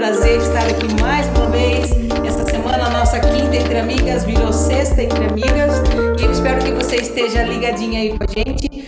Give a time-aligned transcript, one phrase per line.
[0.00, 1.90] prazer estar aqui mais uma vez.
[2.26, 5.82] Essa semana a nossa quinta entre amigas virou sexta entre amigas
[6.18, 8.79] e eu espero que você esteja ligadinha aí com a gente.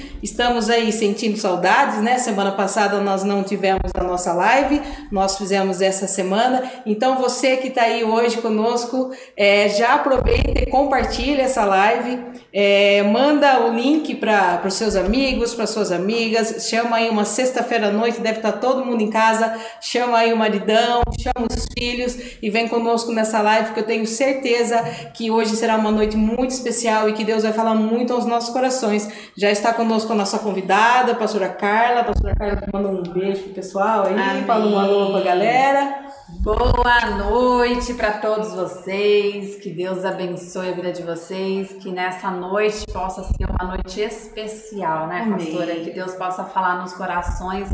[0.42, 2.18] Estamos aí sentindo saudades, né?
[2.18, 6.64] Semana passada nós não tivemos a nossa live, nós fizemos essa semana.
[6.84, 12.18] Então você que está aí hoje conosco, é, já aproveita e compartilha essa live,
[12.52, 17.86] é, manda o link para os seus amigos, para suas amigas, chama aí uma sexta-feira
[17.86, 21.66] à noite, deve estar tá todo mundo em casa, chama aí o maridão, chama os
[21.78, 24.82] filhos e vem conosco nessa live que eu tenho certeza
[25.14, 28.52] que hoje será uma noite muito especial e que Deus vai falar muito aos nossos
[28.52, 29.08] corações.
[29.36, 32.00] Já está conosco a nossa convidada, a pastora Carla.
[32.00, 34.44] A pastora Carla manda um beijo pro pessoal aí, Amém.
[34.44, 36.02] fala um alô pra galera.
[36.40, 42.84] Boa noite para todos vocês, que Deus abençoe a vida de vocês, que nessa noite
[42.92, 45.32] possa ser uma noite especial, né, Amém.
[45.46, 45.74] pastora?
[45.74, 47.68] Que Deus possa falar nos corações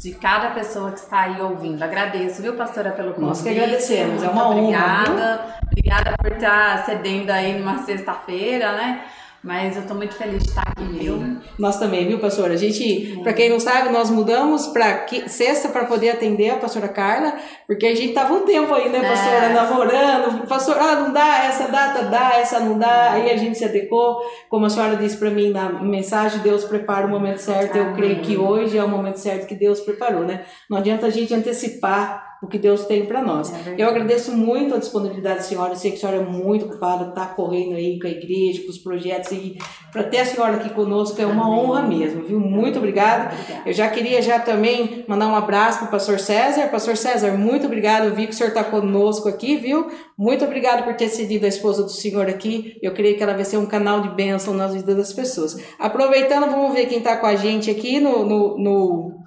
[0.00, 1.82] de cada pessoa que está aí ouvindo.
[1.82, 3.26] Agradeço, viu, pastora, pelo convite.
[3.28, 5.10] Nós que agradecemos, é uma obrigada.
[5.10, 5.56] honra.
[5.66, 9.04] Obrigada por estar cedendo aí numa sexta-feira, né?
[9.44, 11.36] Mas eu tô muito feliz de estar aqui, viu?
[11.58, 12.54] Nós também, viu, pastora?
[12.54, 16.88] A gente, para quem não sabe, nós mudamos para sexta para poder atender a pastora
[16.88, 17.34] Carla,
[17.66, 19.52] porque a gente tava um tempo aí, né, pastora, é.
[19.52, 20.48] namorando.
[20.48, 23.12] Pastor, ah, não dá, essa data dá, essa não dá.
[23.12, 24.16] Aí a gente se adequou.
[24.48, 27.76] Como a senhora disse para mim na mensagem, Deus prepara o momento certo.
[27.76, 30.46] Eu creio que hoje é o momento certo que Deus preparou, né?
[30.70, 33.52] Não adianta a gente antecipar o que Deus tem para nós.
[33.52, 36.66] É eu agradeço muito a disponibilidade da senhora, eu sei que a senhora é muito
[36.66, 39.56] ocupada, está correndo aí com a igreja, com os projetos, e
[39.90, 41.58] para ter a senhora aqui conosco é uma Amém.
[41.58, 42.40] honra mesmo, viu?
[42.40, 43.34] Muito obrigada.
[43.64, 46.68] Eu já queria já também mandar um abraço para o pastor César.
[46.68, 49.90] Pastor César, muito obrigado, eu vi que o senhor está conosco aqui, viu?
[50.18, 52.78] Muito obrigado por ter cedido a esposa do senhor aqui.
[52.82, 55.56] Eu creio que ela vai ser um canal de bênção nas vidas das pessoas.
[55.78, 59.24] Aproveitando, vamos ver quem está com a gente aqui no, no, no...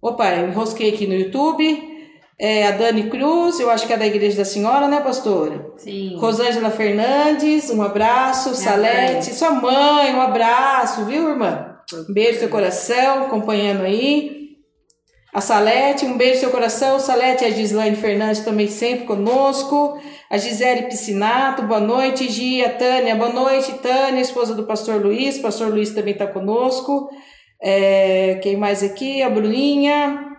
[0.00, 1.89] Opa, eu enrosquei aqui no YouTube
[2.40, 5.72] é, a Dani Cruz, eu acho que é da Igreja da Senhora, né, pastora?
[5.76, 6.16] Sim.
[6.16, 8.48] Rosângela Fernandes, um abraço.
[8.48, 9.34] Minha Salete, mãe.
[9.34, 11.76] sua mãe, um abraço, viu, irmã?
[11.92, 14.40] Um beijo no seu coração, acompanhando aí.
[15.34, 16.98] A Salete, um beijo no seu coração.
[16.98, 20.00] Salete e a Gislaine Fernandes também sempre conosco.
[20.30, 22.30] A Gisele Piscinato, boa noite.
[22.30, 23.70] Gia, Tânia, boa noite.
[23.82, 25.38] Tânia, esposa do pastor Luiz.
[25.38, 27.10] Pastor Luiz também está conosco.
[27.62, 29.22] É, quem mais aqui?
[29.22, 30.30] A Bruninha.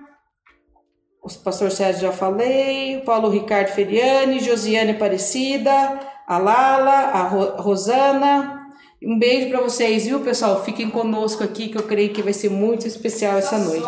[1.21, 7.21] O pastor Sérgio já falei, Paulo Ricardo Feriani, Josiane Aparecida, a Lala, a
[7.61, 8.59] Rosana.
[9.03, 10.63] Um beijo para vocês, viu, pessoal?
[10.63, 13.87] Fiquem conosco aqui, que eu creio que vai ser muito especial essa noite.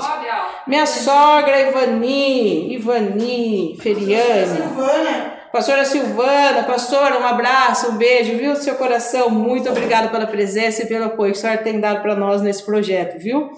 [0.67, 4.57] Minha sogra, Ivani, Ivani Feriani.
[4.57, 5.33] Silvana.
[5.51, 9.29] Pastora Silvana, pastora, um abraço, um beijo, viu, seu coração?
[9.31, 12.63] Muito obrigada pela presença e pelo apoio que a senhora tem dado para nós nesse
[12.63, 13.51] projeto, viu?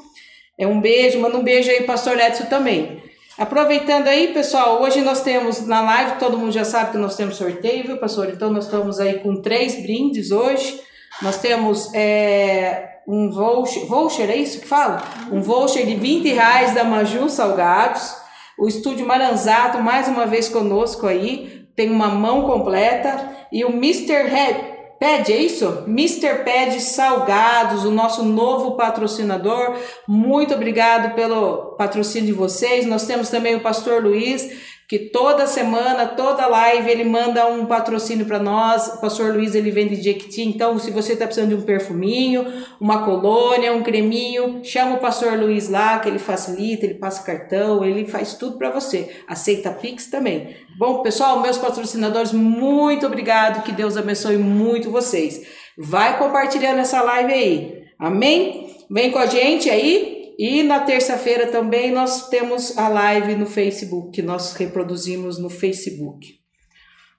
[0.58, 3.04] É um beijo, manda um beijo aí, pastor Edson também.
[3.38, 7.36] Aproveitando aí, pessoal, hoje nós temos na live, todo mundo já sabe que nós temos
[7.36, 8.30] sorteio, viu, pastor?
[8.30, 10.80] Então nós estamos aí com três brindes hoje.
[11.22, 15.04] Nós temos é, um voucher, voucher, é isso que fala?
[15.30, 18.16] Um voucher de 20 reais da Maju Salgados.
[18.58, 23.32] O estúdio Maranzato, mais uma vez conosco aí, tem uma mão completa.
[23.52, 24.30] E o Mr.
[24.30, 25.84] Head, Ped, é isso?
[25.88, 26.44] Mr.
[26.44, 29.76] Ped Salgados, o nosso novo patrocinador.
[30.08, 32.86] Muito obrigado pelo patrocínio de vocês.
[32.86, 38.26] Nós temos também o Pastor Luiz, que toda semana, toda live, ele manda um patrocínio
[38.26, 38.88] para nós.
[38.88, 40.44] O pastor Luiz, ele vende Jequiti.
[40.44, 42.46] Então, se você está precisando de um perfuminho,
[42.80, 47.84] uma colônia, um creminho, chama o pastor Luiz lá, que ele facilita, ele passa cartão,
[47.84, 49.12] ele faz tudo para você.
[49.28, 50.56] Aceita Pix também.
[50.78, 53.64] Bom, pessoal, meus patrocinadores, muito obrigado.
[53.64, 55.42] Que Deus abençoe muito vocês.
[55.76, 57.86] Vai compartilhando essa live aí.
[57.98, 58.76] Amém?
[58.90, 60.15] Vem com a gente aí.
[60.38, 66.28] E na terça-feira também nós temos a live no Facebook, que nós reproduzimos no Facebook.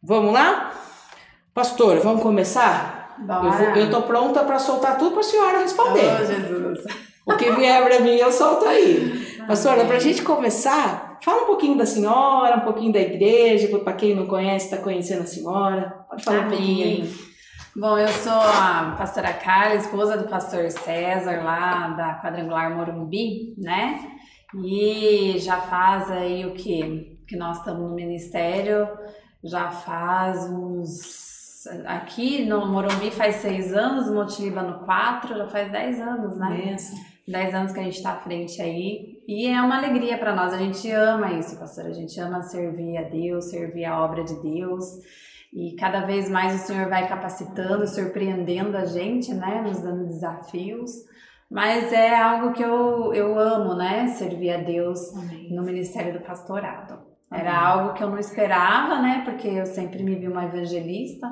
[0.02, 0.72] Vamos lá?
[1.54, 3.16] Pastor, vamos começar?
[3.18, 3.78] Bora.
[3.78, 6.04] Eu, estou pronta para soltar tudo para a senhora responder.
[6.20, 6.84] Oh, Jesus.
[7.26, 9.26] O que vier para mim, eu solto aí.
[9.48, 13.94] Pastora, para a gente começar, fala um pouquinho da senhora, um pouquinho da igreja, para
[13.94, 16.04] quem não conhece, está conhecendo a senhora.
[16.10, 16.46] Pode falar Amém.
[16.46, 17.35] um pouquinho aí.
[17.78, 24.12] Bom, eu sou a pastora Carla, esposa do pastor César, lá da Quadrangular Morumbi, né?
[24.64, 27.18] E já faz aí o que?
[27.28, 28.88] Que nós estamos no ministério,
[29.44, 31.66] já faz uns.
[31.84, 36.72] Aqui no Morumbi faz seis anos, no quatro, já faz dez anos, né?
[36.74, 36.94] Isso.
[37.28, 39.22] Dez anos que a gente está à frente aí.
[39.28, 41.88] E é uma alegria para nós, a gente ama isso, pastora.
[41.88, 44.82] A gente ama servir a Deus, servir a obra de Deus.
[45.56, 49.62] E cada vez mais o Senhor vai capacitando, surpreendendo a gente, né?
[49.62, 50.90] Nos dando desafios.
[51.50, 54.06] Mas é algo que eu, eu amo, né?
[54.08, 55.54] Servir a Deus Amém.
[55.54, 56.98] no ministério do pastorado.
[57.32, 57.66] Era uhum.
[57.66, 59.22] algo que eu não esperava, né?
[59.24, 61.26] Porque eu sempre me vi uma evangelista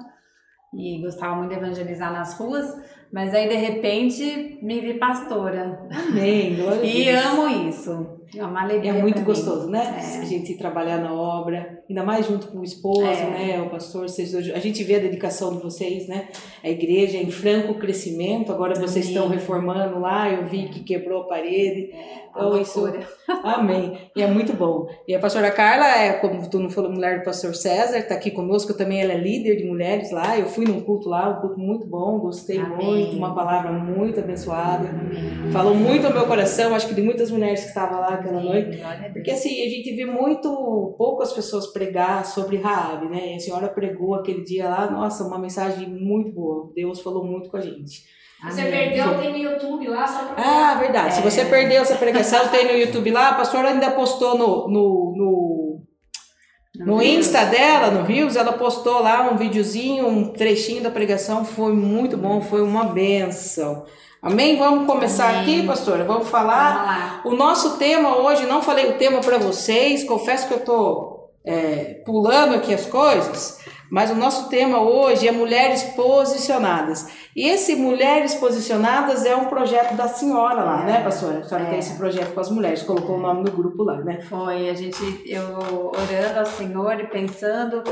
[0.72, 2.66] e gostava muito de evangelizar nas ruas,
[3.12, 5.86] mas aí de repente me vi pastora.
[5.92, 6.56] Amém.
[6.82, 8.13] e amo isso.
[8.36, 8.92] É uma alegria.
[8.92, 9.98] É muito gostoso, né?
[9.98, 10.18] É.
[10.18, 13.30] A gente trabalhar na obra, ainda mais junto com o esposo, é.
[13.30, 13.62] né?
[13.62, 16.28] O pastor, vocês A gente vê a dedicação de vocês, né?
[16.62, 19.16] A igreja é em franco crescimento, agora vocês Amém.
[19.16, 21.90] estão reformando lá, eu vi que quebrou a parede.
[22.36, 22.84] É, então, isso.
[23.42, 23.98] Amém.
[24.14, 24.88] E é muito bom.
[25.06, 28.30] E a pastora Carla é, como tu não falou, mulher do pastor César, está aqui
[28.30, 30.38] conosco também, ela é líder de mulheres lá.
[30.38, 32.86] Eu fui num culto lá, um culto muito bom, gostei Amém.
[32.86, 34.88] muito, uma palavra muito abençoada.
[34.88, 35.52] Amém.
[35.52, 38.80] Falou muito ao meu coração, acho que de muitas mulheres que estavam lá aquela noite.
[39.12, 43.32] Porque assim, a gente vê muito poucas pessoas pregar sobre Raab, né?
[43.32, 46.72] E a senhora pregou aquele dia lá, nossa, uma mensagem muito boa.
[46.74, 48.02] Deus falou muito com a gente.
[48.42, 51.08] Você perdeu, tem no YouTube lá, só pra Ah, verdade.
[51.08, 51.10] É.
[51.12, 53.30] Se você perdeu essa pregação, tem no YouTube lá.
[53.30, 59.30] A pastora ainda postou no, no, no, no Insta dela, no Rios, ela postou lá
[59.30, 61.44] um videozinho, um trechinho da pregação.
[61.44, 63.86] Foi muito bom, foi uma benção.
[64.24, 64.56] Amém?
[64.56, 65.40] Vamos começar Amém.
[65.42, 66.02] aqui, pastora?
[66.02, 67.20] Vamos falar.
[67.22, 71.28] Vamos o nosso tema hoje, não falei o tema para vocês, confesso que eu tô
[71.44, 73.58] é, pulando aqui as coisas,
[73.94, 77.06] mas o nosso tema hoje é mulheres posicionadas.
[77.36, 81.38] E esse Mulheres Posicionadas é um projeto da senhora lá, é, né, pastora?
[81.38, 81.70] A senhora é.
[81.70, 84.20] tem esse projeto com as mulheres, colocou o nome no grupo lá, né?
[84.22, 87.84] Foi, a gente, eu orando ao Senhor e pensando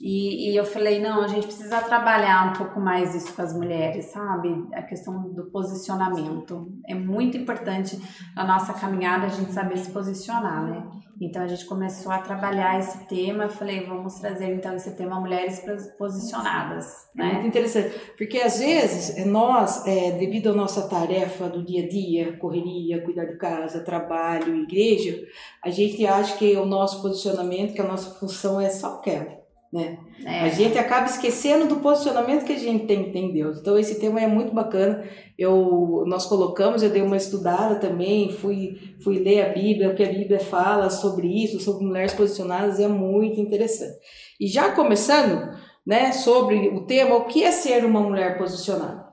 [0.00, 3.54] e, e, eu falei, não, a gente precisa trabalhar um pouco mais isso com as
[3.54, 4.66] mulheres, sabe?
[4.74, 6.68] A questão do posicionamento.
[6.88, 7.98] É muito importante
[8.34, 10.84] na nossa caminhada a gente saber se posicionar, né?
[11.20, 13.44] Então a gente começou a trabalhar esse tema.
[13.44, 15.62] Eu falei, vamos trazer então esse tema mulheres
[15.96, 17.34] posicionadas, né?
[17.34, 22.36] Muito interessante, porque às vezes nós, é, devido à nossa tarefa do dia a dia,
[22.36, 25.24] correria, cuidar de casa, trabalho, igreja,
[25.62, 29.43] a gente acha que o nosso posicionamento, que a nossa função é só aquela.
[29.74, 29.98] Né?
[30.24, 30.42] É.
[30.42, 33.58] A gente acaba esquecendo do posicionamento que a gente tem, tem em Deus.
[33.58, 35.02] Então esse tema é muito bacana.
[35.36, 40.04] Eu nós colocamos, eu dei uma estudada também, fui fui ler a Bíblia, o que
[40.04, 43.98] a Bíblia fala sobre isso, sobre mulheres posicionadas, é muito interessante.
[44.40, 49.04] E já começando, né, sobre o tema, o que é ser uma mulher posicionada?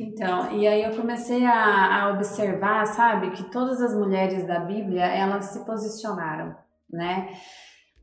[0.00, 5.04] Então, e aí eu comecei a, a observar, sabe, que todas as mulheres da Bíblia,
[5.04, 6.54] elas se posicionaram,
[6.90, 7.28] né?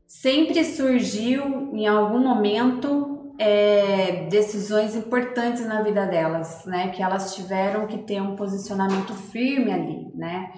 [0.06, 6.88] Sempre surgiu em algum momento é, decisões importantes na vida delas, né?
[6.88, 10.52] Que elas tiveram que ter um posicionamento firme ali, né?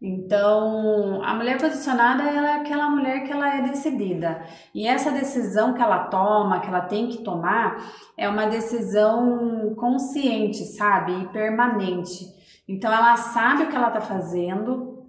[0.00, 4.44] Então, a mulher posicionada ela é aquela mulher que ela é decidida.
[4.74, 7.76] E essa decisão que ela toma, que ela tem que tomar,
[8.16, 11.12] é uma decisão consciente, sabe?
[11.22, 12.26] E permanente.
[12.68, 15.06] Então, ela sabe o que ela está fazendo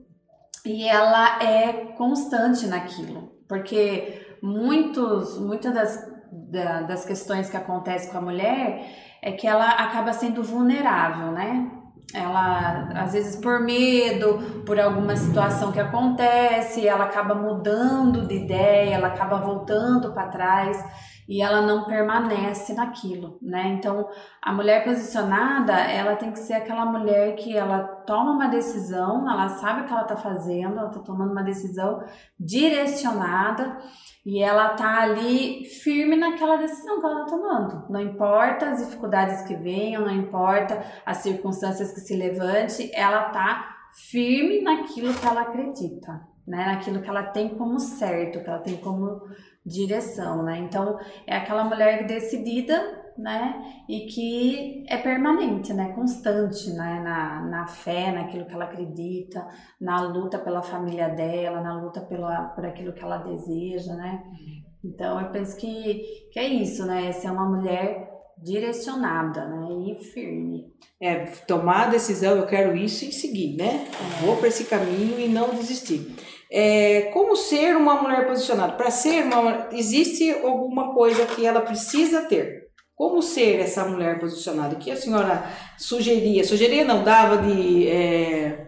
[0.64, 8.22] e ela é constante naquilo porque muitos, muitas das, das questões que acontecem com a
[8.22, 8.86] mulher
[9.22, 11.72] é que ela acaba sendo vulnerável, né?
[12.14, 18.96] Ela, às vezes, por medo, por alguma situação que acontece, ela acaba mudando de ideia,
[18.96, 20.86] ela acaba voltando para trás
[21.28, 23.76] e ela não permanece naquilo, né?
[23.80, 24.08] Então,
[24.42, 29.50] a mulher posicionada, ela tem que ser aquela mulher que ela toma uma decisão, ela
[29.50, 32.04] sabe o que ela tá fazendo, ela tá tomando uma decisão
[32.40, 33.78] direcionada
[34.26, 37.86] e ela tá ali firme naquela decisão que ela tá tomando.
[37.90, 43.76] Não importa as dificuldades que venham, não importa as circunstâncias que se levante, ela tá
[44.10, 46.66] firme naquilo que ela acredita, né?
[46.74, 49.22] Naquilo que ela tem como certo, que ela tem como
[49.66, 50.58] direção, né?
[50.60, 53.84] Então é aquela mulher decidida, né?
[53.88, 55.94] E que é permanente, né?
[55.94, 57.02] Constante, né?
[57.04, 59.48] Na, na fé, naquilo que ela acredita,
[59.80, 64.24] na luta pela família dela, na luta pela, por aquilo que ela deseja, né?
[64.84, 67.08] Então eu penso que, que é isso, né?
[67.08, 69.68] Essa é uma mulher direcionada, né?
[69.92, 70.66] E firme.
[71.02, 73.88] É, tomar a decisão, eu quero isso e seguir, né?
[73.88, 74.26] É.
[74.26, 76.16] Vou para esse caminho e não desistir.
[76.52, 78.74] É, como ser uma mulher posicionada?
[78.74, 82.63] Para ser uma existe alguma coisa que ela precisa ter?
[82.96, 84.76] Como ser essa mulher posicionada?
[84.76, 85.44] O que a senhora
[85.78, 86.44] sugeria?
[86.44, 88.68] Sugeria não, dava de é,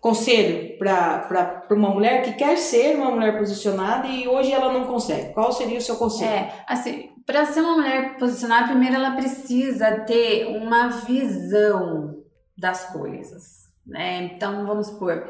[0.00, 5.32] conselho para uma mulher que quer ser uma mulher posicionada e hoje ela não consegue.
[5.32, 6.30] Qual seria o seu conselho?
[6.30, 12.22] É, assim, para ser uma mulher posicionada, primeiro ela precisa ter uma visão
[12.56, 13.70] das coisas.
[13.86, 14.30] Né?
[14.34, 15.26] Então, vamos supor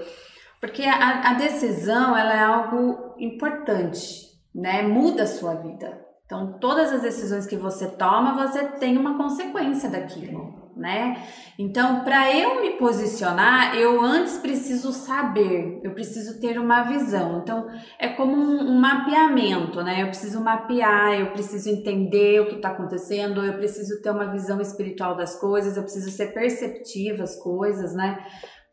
[0.62, 4.82] porque a, a decisão ela é algo importante, né?
[4.82, 6.01] Muda a sua vida.
[6.32, 11.22] Então, todas as decisões que você toma, você tem uma consequência daquilo, né?
[11.58, 17.40] Então, para eu me posicionar, eu antes preciso saber, eu preciso ter uma visão.
[17.42, 20.04] Então, é como um, um mapeamento, né?
[20.04, 24.58] Eu preciso mapear, eu preciso entender o que está acontecendo, eu preciso ter uma visão
[24.58, 28.24] espiritual das coisas, eu preciso ser perceptiva às coisas, né?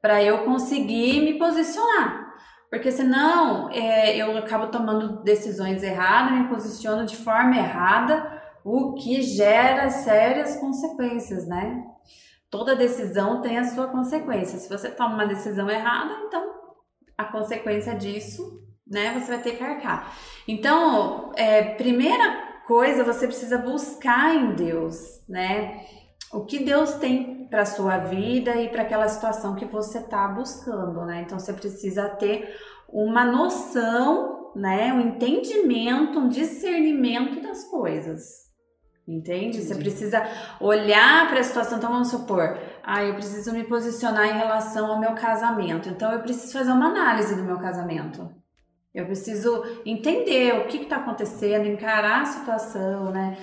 [0.01, 2.29] Para eu conseguir me posicionar.
[2.69, 9.21] Porque senão é, eu acabo tomando decisões erradas, me posiciono de forma errada, o que
[9.21, 11.83] gera sérias consequências, né?
[12.49, 14.59] Toda decisão tem a sua consequência.
[14.59, 16.59] Se você toma uma decisão errada, então
[17.17, 20.15] a consequência disso, né, você vai ter que arcar.
[20.47, 25.85] Então, é, primeira coisa, você precisa buscar em Deus, né?
[26.31, 31.05] O que Deus tem para sua vida e para aquela situação que você está buscando,
[31.05, 31.21] né?
[31.21, 32.55] Então você precisa ter
[32.87, 38.49] uma noção, né, um entendimento, um discernimento das coisas.
[39.07, 39.59] Entende?
[39.59, 40.23] Você precisa
[40.61, 41.79] olhar para a situação.
[41.79, 45.89] Então, vamos supor, ah, eu preciso me posicionar em relação ao meu casamento.
[45.89, 48.29] Então, eu preciso fazer uma análise do meu casamento.
[48.93, 53.35] Eu preciso entender o que está acontecendo, encarar a situação, né?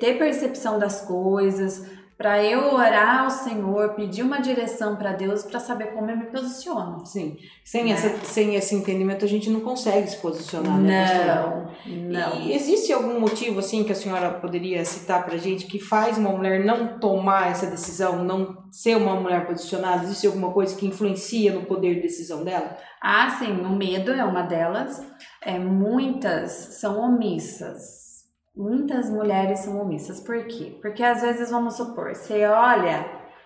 [0.00, 1.86] Ter percepção das coisas,
[2.16, 6.26] para eu orar ao Senhor, pedir uma direção para Deus para saber como eu me
[6.26, 7.04] posiciono.
[7.04, 7.36] Sim.
[7.64, 7.90] Sem, né?
[7.92, 12.40] essa, sem esse entendimento a gente não consegue se posicionar, né, Não, não.
[12.42, 16.30] E existe algum motivo assim que a senhora poderia citar para gente que faz uma
[16.30, 20.04] mulher não tomar essa decisão, não ser uma mulher posicionada?
[20.04, 22.76] Existe alguma coisa que influencia no poder de decisão dela?
[23.00, 25.04] Ah, sim, o medo é uma delas.
[25.40, 28.11] É, muitas são omissas
[28.54, 30.20] Muitas mulheres são omissas.
[30.20, 30.78] Por quê?
[30.82, 33.04] Porque às vezes, vamos supor, você olha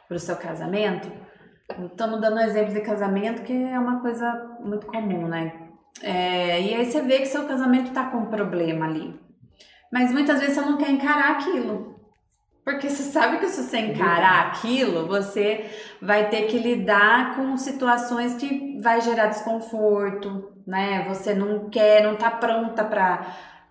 [0.09, 1.11] para o seu casamento,
[1.85, 5.53] estamos dando um exemplo de casamento que é uma coisa muito comum, né?
[6.03, 9.19] É, e aí você vê que seu casamento está com um problema ali.
[9.93, 11.97] Mas muitas vezes você não quer encarar aquilo.
[12.65, 15.71] Porque você sabe que se você encarar aquilo, você
[16.03, 21.05] vai ter que lidar com situações que vai gerar desconforto, né?
[21.09, 23.25] Você não quer, não tá pronta para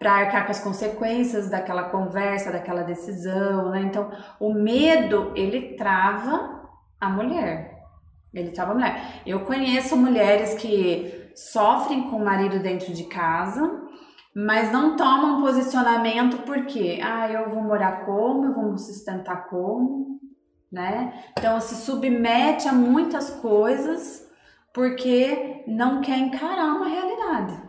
[0.06, 3.82] para arcar com as consequências daquela conversa, daquela decisão, né?
[3.82, 6.70] Então, o medo, ele trava
[7.02, 7.82] a mulher.
[8.32, 9.22] Ele trava a mulher.
[9.26, 13.82] Eu conheço mulheres que sofrem com o marido dentro de casa,
[14.36, 20.20] mas não tomam posicionamento porque, ah, eu vou morar como, eu vou me sustentar como,
[20.72, 21.20] né?
[21.36, 24.24] Então, se submete a muitas coisas
[24.72, 27.64] porque não quer encarar uma realidade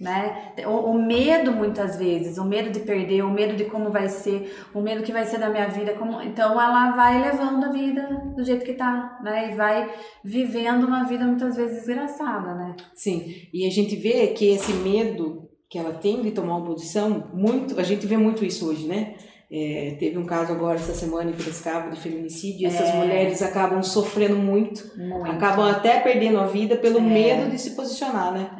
[0.00, 0.52] né?
[0.64, 4.54] O, o, medo muitas vezes, o medo de perder, o medo de como vai ser,
[4.72, 8.32] o medo que vai ser da minha vida, como então ela vai levando a vida
[8.36, 9.52] do jeito que tá, né?
[9.52, 9.90] E vai
[10.24, 12.76] vivendo uma vida muitas vezes desgraçada, né?
[12.94, 13.48] Sim.
[13.52, 17.78] E a gente vê que esse medo que ela tem de tomar uma posição, muito,
[17.78, 19.14] a gente vê muito isso hoje, né?
[19.50, 22.96] É, teve um caso agora essa semana em Piracicaba de feminicídio e essas é.
[22.96, 27.02] mulheres acabam sofrendo muito, muito, acabam até perdendo a vida pelo é.
[27.02, 28.50] medo de se posicionar, né?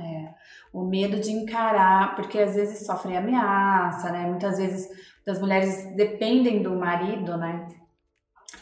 [0.79, 4.27] O medo de encarar, porque às vezes sofrem ameaça, né?
[4.27, 4.89] Muitas vezes
[5.27, 7.67] as mulheres dependem do marido, né?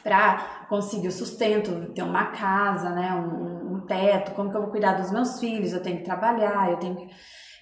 [0.03, 3.13] Para conseguir o sustento, ter uma casa, né?
[3.13, 5.73] Um, um, teto, como que eu vou cuidar dos meus filhos?
[5.73, 7.09] Eu tenho que trabalhar, eu tenho que...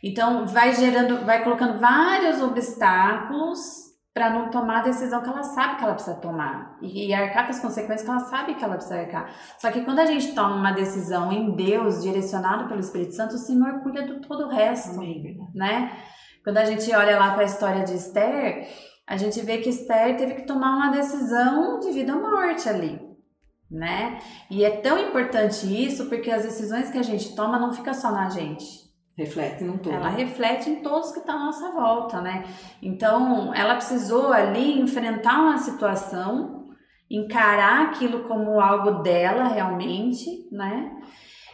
[0.03, 3.84] Então, vai gerando, vai colocando vários obstáculos
[4.15, 7.47] para não tomar a decisão que ela sabe que ela precisa tomar e, e, arcar
[7.47, 9.35] com as consequências que ela sabe que ela precisa arcar.
[9.59, 13.39] Só que quando a gente toma uma decisão em Deus, direcionado pelo Espírito Santo, o
[13.39, 15.37] Senhor cuida de todo o resto, Amém.
[15.53, 15.99] né?
[16.45, 18.69] Quando a gente olha lá para a história de Esther,
[19.05, 23.01] a gente vê que Esther teve que tomar uma decisão de vida ou morte ali,
[23.69, 24.21] né?
[24.49, 28.13] E é tão importante isso porque as decisões que a gente toma não fica só
[28.13, 28.84] na gente.
[29.17, 29.95] Reflete no todo.
[29.95, 32.45] Ela reflete em todos que estão à nossa volta, né?
[32.83, 36.69] Então, ela precisou ali enfrentar uma situação,
[37.09, 41.01] encarar aquilo como algo dela realmente, né?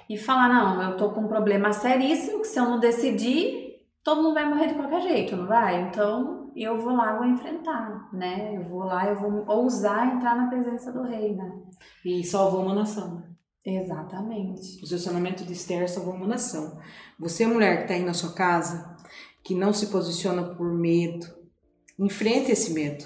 [0.09, 4.23] E falar: não, eu tô com um problema seríssimo que se eu não decidir, todo
[4.23, 5.83] mundo vai morrer de qualquer jeito, não vai?
[5.83, 8.57] Então, eu vou lá, vou enfrentar, né?
[8.57, 11.53] Eu vou lá, eu vou ousar entrar na presença do rei, né?
[12.07, 13.31] E salvou uma nação, né?
[13.65, 14.79] Exatamente.
[14.79, 16.79] Posicionamento de Esther salvou uma nação.
[17.19, 18.97] Você, mulher que está aí na sua casa,
[19.43, 21.27] que não se posiciona por medo,
[21.99, 23.05] enfrente esse medo.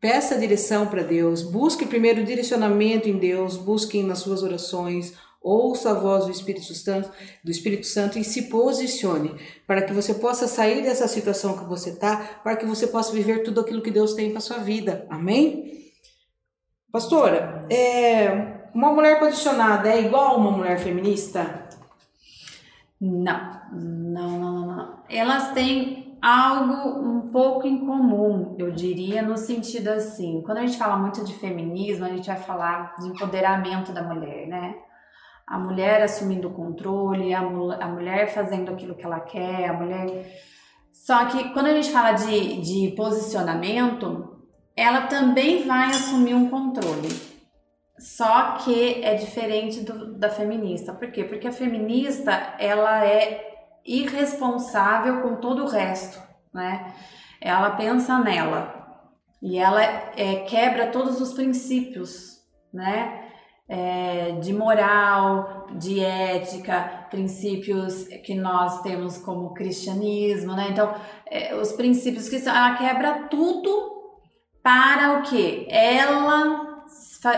[0.00, 5.94] Peça direção para Deus, busque primeiro direcionamento em Deus, busque nas suas orações, ouça a
[5.94, 7.10] voz do Espírito Santo,
[7.44, 9.34] do Espírito Santo e se posicione
[9.66, 13.42] para que você possa sair dessa situação que você está, para que você possa viver
[13.42, 15.06] tudo aquilo que Deus tem para sua vida.
[15.10, 15.92] Amém?
[16.90, 21.68] Pastora, é, uma mulher posicionada é igual a uma mulher feminista?
[23.00, 24.98] Não, não, não, não.
[25.08, 30.96] Elas têm algo um pouco incomum, eu diria, no sentido assim, quando a gente fala
[30.96, 34.74] muito de feminismo, a gente vai falar de empoderamento da mulher, né?
[35.46, 40.30] A mulher assumindo o controle, a, a mulher fazendo aquilo que ela quer, a mulher.
[40.92, 44.36] Só que quando a gente fala de, de posicionamento,
[44.76, 47.29] ela também vai assumir um controle.
[48.00, 50.94] Só que é diferente do, da feminista.
[50.94, 51.22] Por quê?
[51.22, 53.46] Porque a feminista, ela é
[53.84, 56.18] irresponsável com todo o resto,
[56.52, 56.94] né?
[57.38, 59.04] Ela pensa nela
[59.42, 62.38] e ela é, quebra todos os princípios,
[62.72, 63.26] né?
[63.68, 70.68] É, de moral, de ética, princípios que nós temos como cristianismo, né?
[70.70, 70.94] Então,
[71.26, 74.00] é, os princípios que ela quebra tudo
[74.62, 75.66] para o que?
[75.68, 76.69] Ela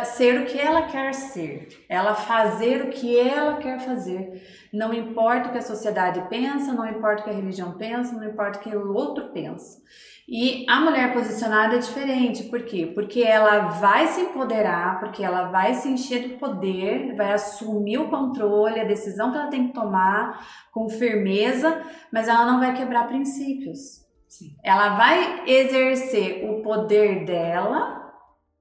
[0.04, 4.40] ser o que ela quer ser, ela fazer o que ela quer fazer.
[4.72, 8.24] Não importa o que a sociedade pensa, não importa o que a religião pensa, não
[8.24, 9.82] importa o que o outro pensa.
[10.28, 12.92] E a mulher posicionada é diferente, por quê?
[12.94, 18.08] Porque ela vai se empoderar, porque ela vai se encher de poder, vai assumir o
[18.08, 23.08] controle, a decisão que ela tem que tomar com firmeza, mas ela não vai quebrar
[23.08, 24.06] princípios.
[24.28, 24.56] Sim.
[24.62, 28.01] Ela vai exercer o poder dela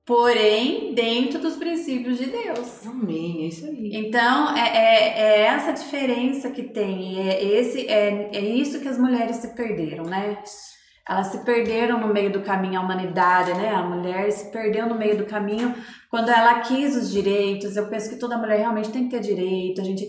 [0.06, 2.86] porém dentro dos princípios de Deus.
[2.88, 3.92] Amém, é isso aí.
[3.94, 8.98] Então, é, é, é essa diferença que tem, é, esse, é, é isso que as
[8.98, 10.38] mulheres se perderam, né?
[11.08, 13.70] Elas se perderam no meio do caminho, a humanidade, né?
[13.70, 15.74] A mulher se perdeu no meio do caminho
[16.10, 17.76] quando ela quis os direitos.
[17.76, 19.82] Eu penso que toda mulher realmente tem que ter direito.
[19.82, 20.08] A gente,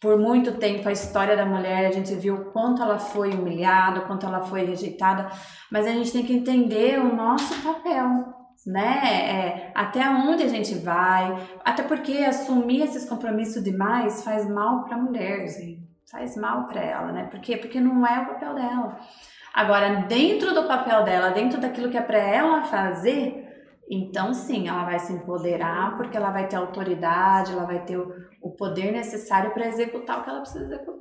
[0.00, 4.00] por muito tempo, a história da mulher, a gente viu o quanto ela foi humilhada,
[4.00, 5.30] o quanto ela foi rejeitada.
[5.70, 9.00] Mas a gente tem que entender o nosso papel né?
[9.04, 14.96] É, até onde a gente vai, até porque assumir esses compromissos demais faz mal para
[14.96, 17.24] a mulher, assim, faz mal para ela, né?
[17.24, 17.56] Por quê?
[17.56, 18.98] Porque não é o papel dela.
[19.54, 23.42] Agora, dentro do papel dela, dentro daquilo que é para ela fazer,
[23.90, 27.98] então sim, ela vai se empoderar porque ela vai ter autoridade, ela vai ter
[28.42, 30.92] o poder necessário para executar o que ela precisa executar.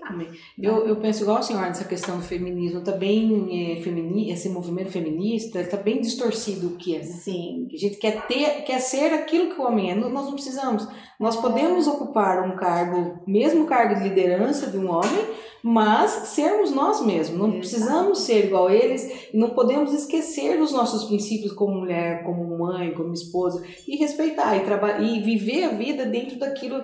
[0.61, 4.47] Eu, eu penso igual a senhora nessa questão do feminismo, tá bem é, femini, esse
[4.49, 6.99] movimento feminista está bem distorcido o que é.
[6.99, 7.03] Né?
[7.03, 7.67] Sim.
[7.73, 9.95] A gente quer ter, quer ser aquilo que o homem é.
[9.95, 10.87] Nós não precisamos.
[11.19, 15.27] Nós podemos ocupar um cargo, mesmo cargo de liderança de um homem,
[15.63, 17.39] mas sermos nós mesmos.
[17.39, 19.29] Não precisamos ser igual a eles.
[19.33, 24.61] Não podemos esquecer dos nossos princípios como mulher, como mãe, como esposa e respeitar e
[24.61, 26.83] trabalhar e viver a vida dentro daquilo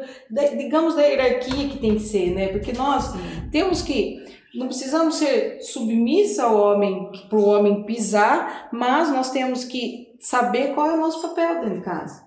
[0.56, 2.48] digamos, da hierarquia que tem que ser, né?
[2.48, 3.14] Porque nós
[3.52, 9.64] temos que não precisamos ser submissa ao homem para o homem pisar, mas nós temos
[9.64, 12.27] que saber qual é o nosso papel dentro de casa.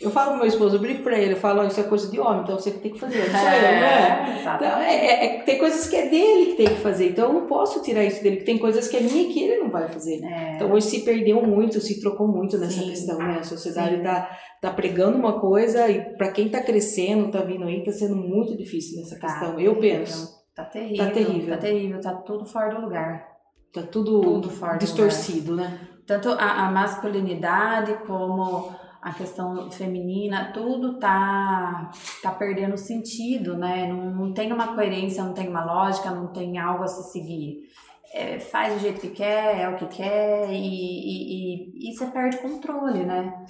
[0.00, 2.20] Eu falo com meu esposo, eu brinco pra ele, eu falo, isso é coisa de
[2.20, 4.42] homem, então você que tem que fazer, não sou é, eu, né?
[4.56, 7.32] Então, é, é, é, tem coisas que é dele que tem que fazer, então eu
[7.32, 10.22] não posso tirar isso dele, tem coisas que é minha que ele não vai fazer.
[10.22, 10.54] É.
[10.54, 12.90] Então hoje se perdeu muito, se trocou muito nessa Sim.
[12.90, 13.38] questão, né?
[13.40, 17.82] A sociedade está tá pregando uma coisa e para quem tá crescendo, tá vindo aí,
[17.82, 20.38] tá sendo muito difícil nessa tá, questão, eu penso.
[20.54, 23.26] Tá terrível, tá terrível, tá terrível, tá tudo fora do lugar.
[23.72, 25.80] Tá tudo, tudo fora distorcido, né?
[26.06, 31.90] Tanto a, a masculinidade como a questão feminina, tudo tá,
[32.22, 33.86] tá perdendo sentido, né?
[33.86, 37.68] Não, não tem uma coerência, não tem uma lógica, não tem algo a se seguir.
[38.12, 42.06] É, faz do jeito que quer, é o que quer, e, e, e, e você
[42.06, 43.44] perde controle, né?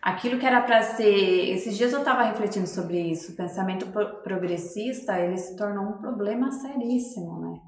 [0.00, 1.50] Aquilo que era para ser.
[1.50, 3.32] Esses dias eu estava refletindo sobre isso.
[3.32, 3.86] O pensamento
[4.22, 7.60] progressista ele se tornou um problema seríssimo, né?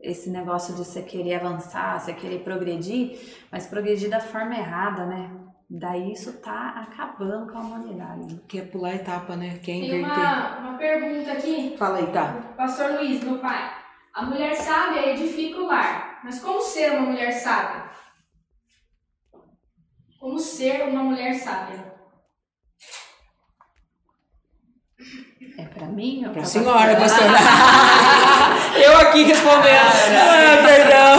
[0.00, 3.18] Esse negócio de você querer avançar, você querer progredir,
[3.50, 5.47] mas progredir da forma errada, né?
[5.70, 8.40] Daí isso tá acabando com a humanidade.
[8.48, 9.58] Quer pular etapa, né?
[9.62, 10.00] Quer inverter.
[10.00, 11.76] Tem uma, uma pergunta aqui.
[11.78, 12.54] Fala aí, tá.
[12.56, 13.70] Pastor Luiz, meu pai.
[14.14, 16.20] A mulher sábia edifica o lar.
[16.24, 17.84] Mas como ser uma mulher sábia?
[20.18, 21.86] Como ser uma mulher sábia?
[25.58, 27.28] É pra mim ou pra, pra senhora, pastora?
[28.82, 29.68] Eu aqui respondendo.
[30.16, 31.18] Ah, perdão.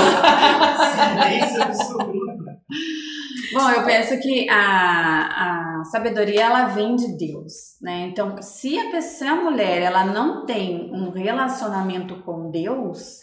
[3.59, 8.07] Bom, eu penso que a, a sabedoria ela vem de Deus, né?
[8.09, 13.19] Então, se a pessoa, a mulher, ela não tem um relacionamento com Deus,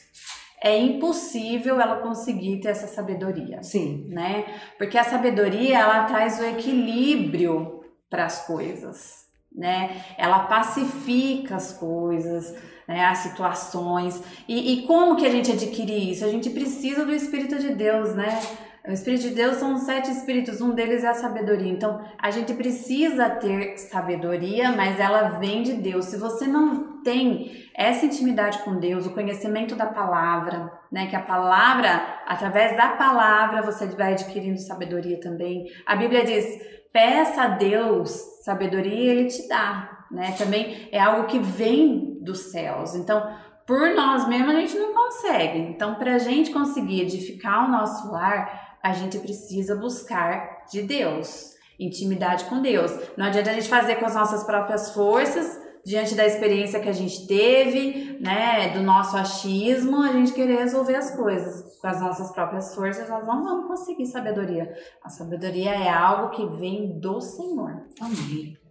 [0.63, 3.63] é impossível ela conseguir ter essa sabedoria.
[3.63, 4.07] Sim.
[4.09, 4.45] Né?
[4.79, 10.03] Porque a sabedoria, ela traz o equilíbrio para as coisas, né?
[10.19, 12.55] Ela pacifica as coisas,
[12.89, 13.05] né?
[13.05, 14.23] As situações.
[14.49, 16.25] E, e como que a gente adquire isso?
[16.25, 18.41] A gente precisa do Espírito de Deus, né?
[18.87, 21.73] O Espírito de Deus são sete espíritos, um deles é a sabedoria.
[21.73, 26.05] Então, a gente precisa ter sabedoria, mas ela vem de Deus.
[26.05, 31.21] Se você não tem essa intimidade com Deus, o conhecimento da palavra, né, que a
[31.21, 35.65] palavra, através da palavra, você vai adquirindo sabedoria também.
[35.85, 36.47] A Bíblia diz:
[36.93, 38.11] peça a Deus
[38.45, 40.33] sabedoria ele te dá, né?
[40.39, 42.95] Também é algo que vem dos céus.
[42.95, 43.29] Então,
[43.67, 45.59] por nós mesmos a gente não consegue.
[45.59, 51.55] Então, para a gente conseguir edificar o nosso lar, a gente precisa buscar de Deus,
[51.79, 52.93] intimidade com Deus.
[53.17, 56.93] Não adianta a gente fazer com as nossas próprias forças, diante da experiência que a
[56.93, 62.33] gente teve, né, do nosso achismo, a gente querer resolver as coisas com as nossas
[62.33, 64.69] próprias forças, nós não vamos conseguir sabedoria.
[65.05, 67.85] A sabedoria é algo que vem do Senhor.
[68.01, 68.66] Amém.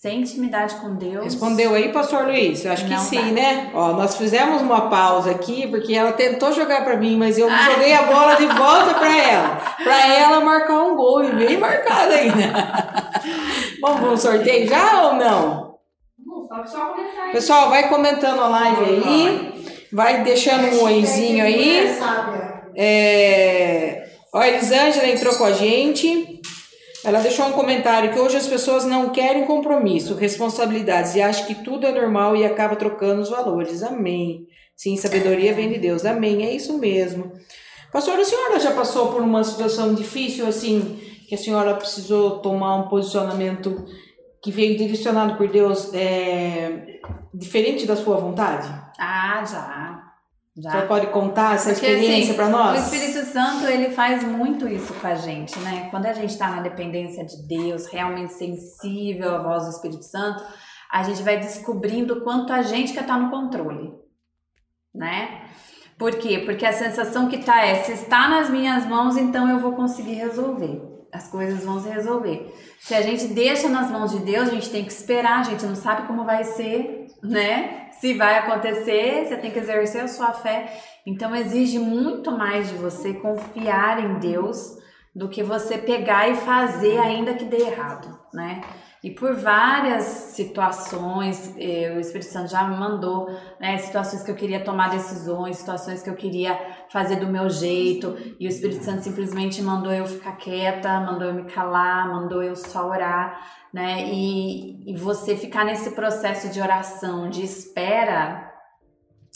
[0.00, 1.24] Sem intimidade com Deus.
[1.24, 2.64] Respondeu aí, pastor Luiz?
[2.64, 3.30] Eu acho que Não sim, vai.
[3.32, 3.70] né?
[3.74, 7.70] Ó, nós fizemos uma pausa aqui, porque ela tentou jogar pra mim, mas eu Ah.
[7.72, 9.56] joguei a bola de volta pra ela.
[9.82, 13.10] Pra ela marcar um gol, e bem marcado ainda.
[13.82, 15.74] Vamos pro sorteio já ou não?
[16.24, 17.32] Não, só só comentar aí.
[17.32, 19.64] Pessoal, vai comentando a live aí.
[19.92, 21.98] Vai deixando um oizinho aí.
[22.76, 24.04] É...
[24.32, 26.40] Ó, a Elisângela entrou com a gente.
[27.04, 31.54] Ela deixou um comentário que hoje as pessoas não querem compromisso, responsabilidades e acham que
[31.54, 33.82] tudo é normal e acaba trocando os valores.
[33.82, 34.46] Amém.
[34.76, 36.04] Sim, sabedoria vem de Deus.
[36.04, 36.44] Amém.
[36.44, 37.32] É isso mesmo.
[37.92, 42.76] Pastora, a senhora já passou por uma situação difícil assim, que a senhora precisou tomar
[42.76, 43.84] um posicionamento
[44.42, 47.00] que veio direcionado por Deus é,
[47.32, 48.68] diferente da sua vontade?
[48.98, 49.87] Ah, já.
[50.60, 50.70] Já.
[50.70, 52.80] Senhora pode contar essa Porque, experiência assim, para nós?
[52.80, 55.88] O Espírito Santo, ele faz muito isso com a gente, né?
[55.90, 60.42] Quando a gente está na dependência de Deus, realmente sensível à voz do Espírito Santo,
[60.90, 63.92] a gente vai descobrindo quanto a gente quer estar no controle,
[64.92, 65.42] né?
[65.96, 66.40] Por quê?
[66.44, 70.14] Porque a sensação que tá é, se está nas minhas mãos, então eu vou conseguir
[70.14, 70.80] resolver.
[71.12, 72.54] As coisas vão se resolver.
[72.80, 75.64] Se a gente deixa nas mãos de Deus, a gente tem que esperar, a gente
[75.64, 77.87] não sabe como vai ser, né?
[78.00, 80.80] Se vai acontecer, você tem que exercer a sua fé.
[81.06, 84.78] Então exige muito mais de você confiar em Deus
[85.14, 88.60] do que você pegar e fazer ainda que dê errado, né?
[89.02, 93.28] E por várias situações, eh, o Espírito Santo já me mandou,
[93.60, 93.78] né?
[93.78, 96.58] Situações que eu queria tomar decisões, situações que eu queria
[96.90, 101.34] fazer do meu jeito, e o Espírito Santo simplesmente mandou eu ficar quieta, mandou eu
[101.34, 103.40] me calar, mandou eu só orar,
[103.72, 104.08] né?
[104.12, 108.48] E, e você ficar nesse processo de oração, de espera,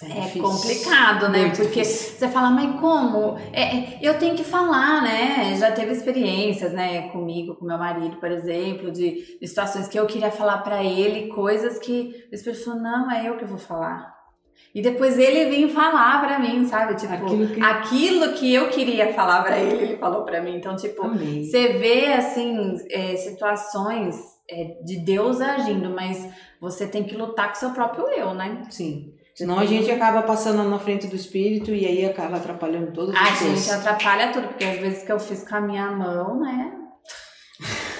[0.03, 0.43] é difícil.
[0.43, 1.43] complicado, né?
[1.43, 2.19] Muito Porque difícil.
[2.19, 3.38] você fala, mas como?
[3.53, 5.55] É, é, eu tenho que falar, né?
[5.57, 10.07] Já teve experiências, né, comigo, com meu marido, por exemplo, de, de situações que eu
[10.07, 14.21] queria falar pra ele, coisas que o Espírito falou, não, é eu que vou falar.
[14.74, 16.94] E depois ele vinha falar pra mim, sabe?
[16.94, 20.56] Tipo, Aquilo que- aquilo que eu queria falar pra ele, ele falou pra mim.
[20.56, 21.44] Então, tipo, Amém.
[21.44, 24.16] você vê, assim, é, situações
[24.50, 26.26] é, de Deus agindo, mas
[26.61, 28.62] você tem que lutar com o seu próprio eu, né?
[28.70, 29.12] Sim.
[29.35, 33.24] Senão a gente acaba passando na frente do espírito e aí acaba atrapalhando todas A
[33.35, 36.72] gente atrapalha tudo, porque às vezes que eu fiz com a minha mão, né?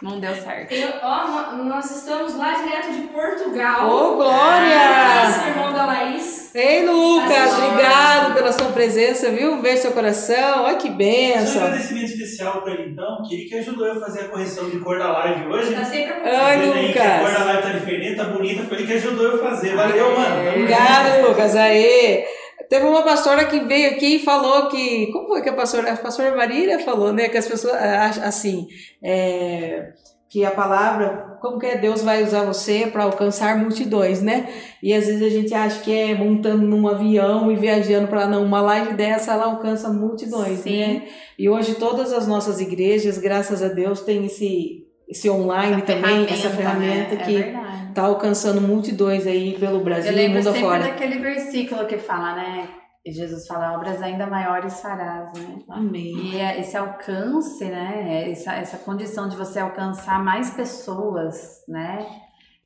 [0.00, 0.72] Não deu certo.
[0.72, 3.88] Eu- ó, nó- nós estamos lá direto de Portugal.
[3.90, 5.28] Ô, Ah, Glória!
[5.28, 6.50] esse irmão da Laís.
[6.54, 7.64] Ei, Lucas, Pastor.
[7.64, 9.52] obrigado pela sua presença, viu?
[9.52, 10.64] Um beijo no seu coração.
[10.64, 11.64] Olha que Só um benção.
[11.64, 14.78] agradecimento especial pra ele, então, que ele que ajudou eu a fazer a correção de
[14.78, 15.74] cor da live hoje.
[15.74, 17.44] Tá sempre Ai, Tá que a cor da Lucas.
[17.46, 19.74] live tá diferente, tá bonita, foi ele que ajudou eu a fazer.
[19.76, 20.24] Valeu, mano.
[20.24, 20.48] Tamo junto.
[20.60, 21.56] Obrigado, Lucas.
[21.56, 22.24] Aê.
[22.68, 25.06] Teve uma pastora que veio aqui e falou que.
[25.12, 25.92] Como foi que a pastora.
[25.92, 27.28] A pastora Marília falou, né?
[27.28, 28.66] Que as pessoas acham assim.
[29.02, 29.92] é,
[30.28, 31.38] que a palavra.
[31.40, 31.78] Como que é?
[31.78, 34.48] Deus vai usar você para alcançar multidões, né?
[34.82, 38.44] E às vezes a gente acha que é montando num avião e viajando para não.
[38.44, 40.80] Uma live dessa ela alcança multidões, Sim.
[40.80, 41.08] né?
[41.38, 46.50] E hoje todas as nossas igrejas, graças a Deus, tem esse, esse online também, essa
[46.50, 47.24] ferramenta né?
[47.24, 50.84] que É tá alcançando multidões aí pelo Brasil Eu e lembro mundo afora.
[50.84, 52.68] daquele versículo que fala, né?
[53.04, 55.58] E Jesus fala, obras ainda maiores farás, né?
[55.68, 56.32] Amém.
[56.32, 58.30] E é esse alcance, né?
[58.30, 62.06] Essa, essa condição de você alcançar mais pessoas, né?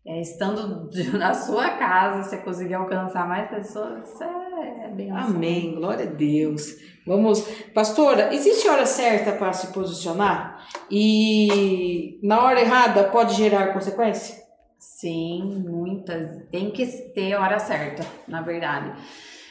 [0.07, 5.75] É, estando na sua casa, você conseguir alcançar mais pessoas, isso é bem Amém.
[5.77, 6.75] Glória a Deus.
[7.07, 7.41] Vamos,
[7.75, 10.65] pastora, existe hora certa para se posicionar?
[10.91, 14.43] E na hora errada pode gerar consequência?
[14.79, 16.47] Sim, muitas.
[16.51, 18.93] Tem que ter hora certa, na verdade.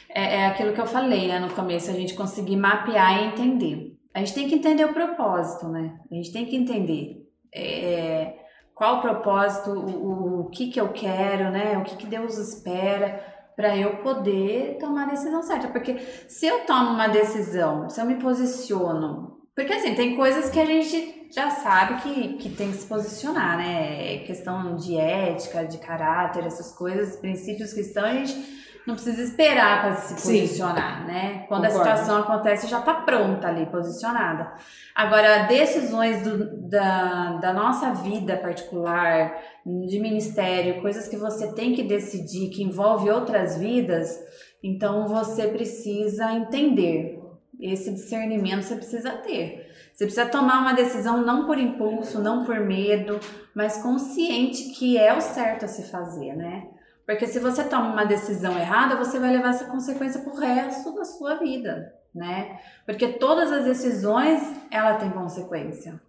[0.08, 3.98] É, é aquilo que eu falei, né, no começo, a gente conseguir mapear e entender.
[4.14, 5.98] A gente tem que entender o propósito, né?
[6.10, 8.34] A gente tem que entender é,
[8.74, 11.78] qual o propósito, o, o, o que que eu quero, né?
[11.78, 15.68] O que que Deus espera para eu poder tomar a decisão certa.
[15.68, 20.58] Porque se eu tomo uma decisão, se eu me posiciono Porque assim, tem coisas que
[20.58, 24.18] a gente já sabe que, que tem que se posicionar, né?
[24.18, 29.94] Questão de ética, de caráter, essas coisas, princípios cristãos, a gente não precisa esperar para
[29.96, 30.40] se Sim.
[30.40, 31.44] posicionar, né?
[31.48, 31.88] Quando Concordo.
[31.90, 34.52] a situação acontece, já tá pronta ali, posicionada.
[34.94, 41.82] Agora, decisões do- da, da nossa vida particular, de ministério, coisas que você tem que
[41.82, 44.18] decidir, que envolve outras vidas,
[44.62, 47.20] então você precisa entender.
[47.60, 49.70] Esse discernimento você precisa ter.
[49.92, 53.20] Você precisa tomar uma decisão não por impulso, não por medo,
[53.54, 56.66] mas consciente que é o certo a se fazer, né?
[57.06, 61.04] Porque se você toma uma decisão errada, você vai levar essa consequência pro resto da
[61.04, 62.60] sua vida, né?
[62.86, 66.00] Porque todas as decisões, ela tem consequência.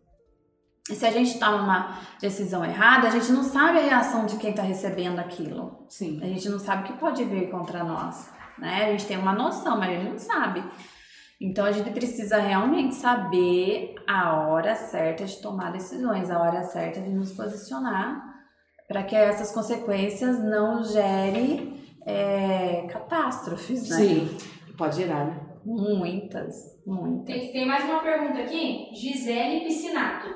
[0.89, 4.37] E se a gente toma uma decisão errada, a gente não sabe a reação de
[4.37, 5.85] quem está recebendo aquilo.
[5.87, 6.19] Sim.
[6.21, 8.85] A gente não sabe o que pode vir contra nós, né?
[8.85, 10.63] A gente tem uma noção, mas a gente não sabe.
[11.39, 17.01] Então a gente precisa realmente saber a hora certa de tomar decisões, a hora certa
[17.01, 18.32] de nos posicionar
[18.87, 23.97] para que essas consequências não gerem é, catástrofes, né?
[23.97, 24.37] Sim.
[24.77, 25.39] Pode gerar, né?
[25.65, 27.25] Muitas, muitas.
[27.25, 28.89] Tem, tem mais uma pergunta aqui.
[28.93, 30.27] Gisele Piscinato.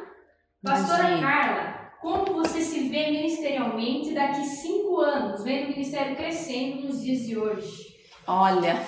[0.63, 1.21] Pastora Imagine.
[1.21, 7.25] Carla, como você se vê ministerialmente daqui cinco anos, vendo o ministério crescendo nos dias
[7.25, 7.87] de hoje?
[8.25, 8.81] Olha,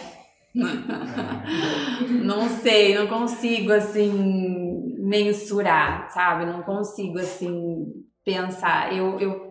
[2.24, 6.46] não sei, não consigo assim mensurar, sabe?
[6.46, 7.86] Não consigo assim
[8.24, 8.96] pensar.
[8.96, 9.49] Eu, eu,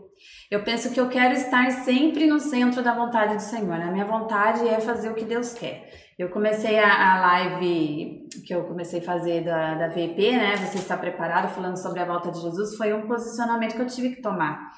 [0.50, 3.74] eu penso que eu quero estar sempre no centro da vontade do Senhor.
[3.74, 5.88] A minha vontade é fazer o que Deus quer.
[6.18, 10.56] Eu comecei a, a live que eu comecei a fazer da, da VP, né?
[10.56, 11.54] Você está preparado?
[11.54, 14.72] Falando sobre a volta de Jesus, foi um posicionamento que eu tive que tomar.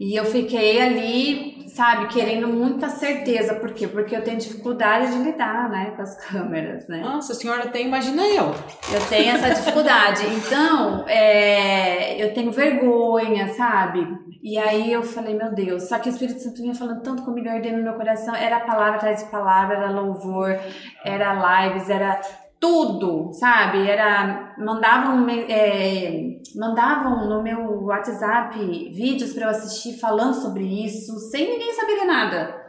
[0.00, 3.56] E eu fiquei ali, sabe, querendo muita certeza.
[3.56, 3.86] Por quê?
[3.86, 7.02] Porque eu tenho dificuldade de lidar, né, com as câmeras, né?
[7.02, 8.46] Nossa, a senhora tem, imagina eu.
[8.90, 10.22] Eu tenho essa dificuldade.
[10.40, 14.06] Então, é, eu tenho vergonha, sabe?
[14.42, 17.48] E aí eu falei, meu Deus, só que o Espírito Santo vinha falando tanto comigo,
[17.48, 18.34] ardendo no meu coração.
[18.34, 20.58] Era palavra atrás de palavra, era louvor,
[21.04, 22.20] era lives, era
[22.60, 23.88] tudo, sabe?
[23.88, 28.58] Era mandavam é, mandavam no meu WhatsApp
[28.92, 32.60] vídeos para eu assistir falando sobre isso, sem ninguém saber de nada.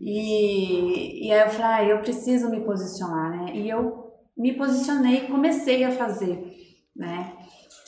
[0.00, 3.52] E, e aí eu falei, ah, eu preciso me posicionar, né?
[3.54, 6.42] E eu me posicionei comecei a fazer,
[6.94, 7.32] né?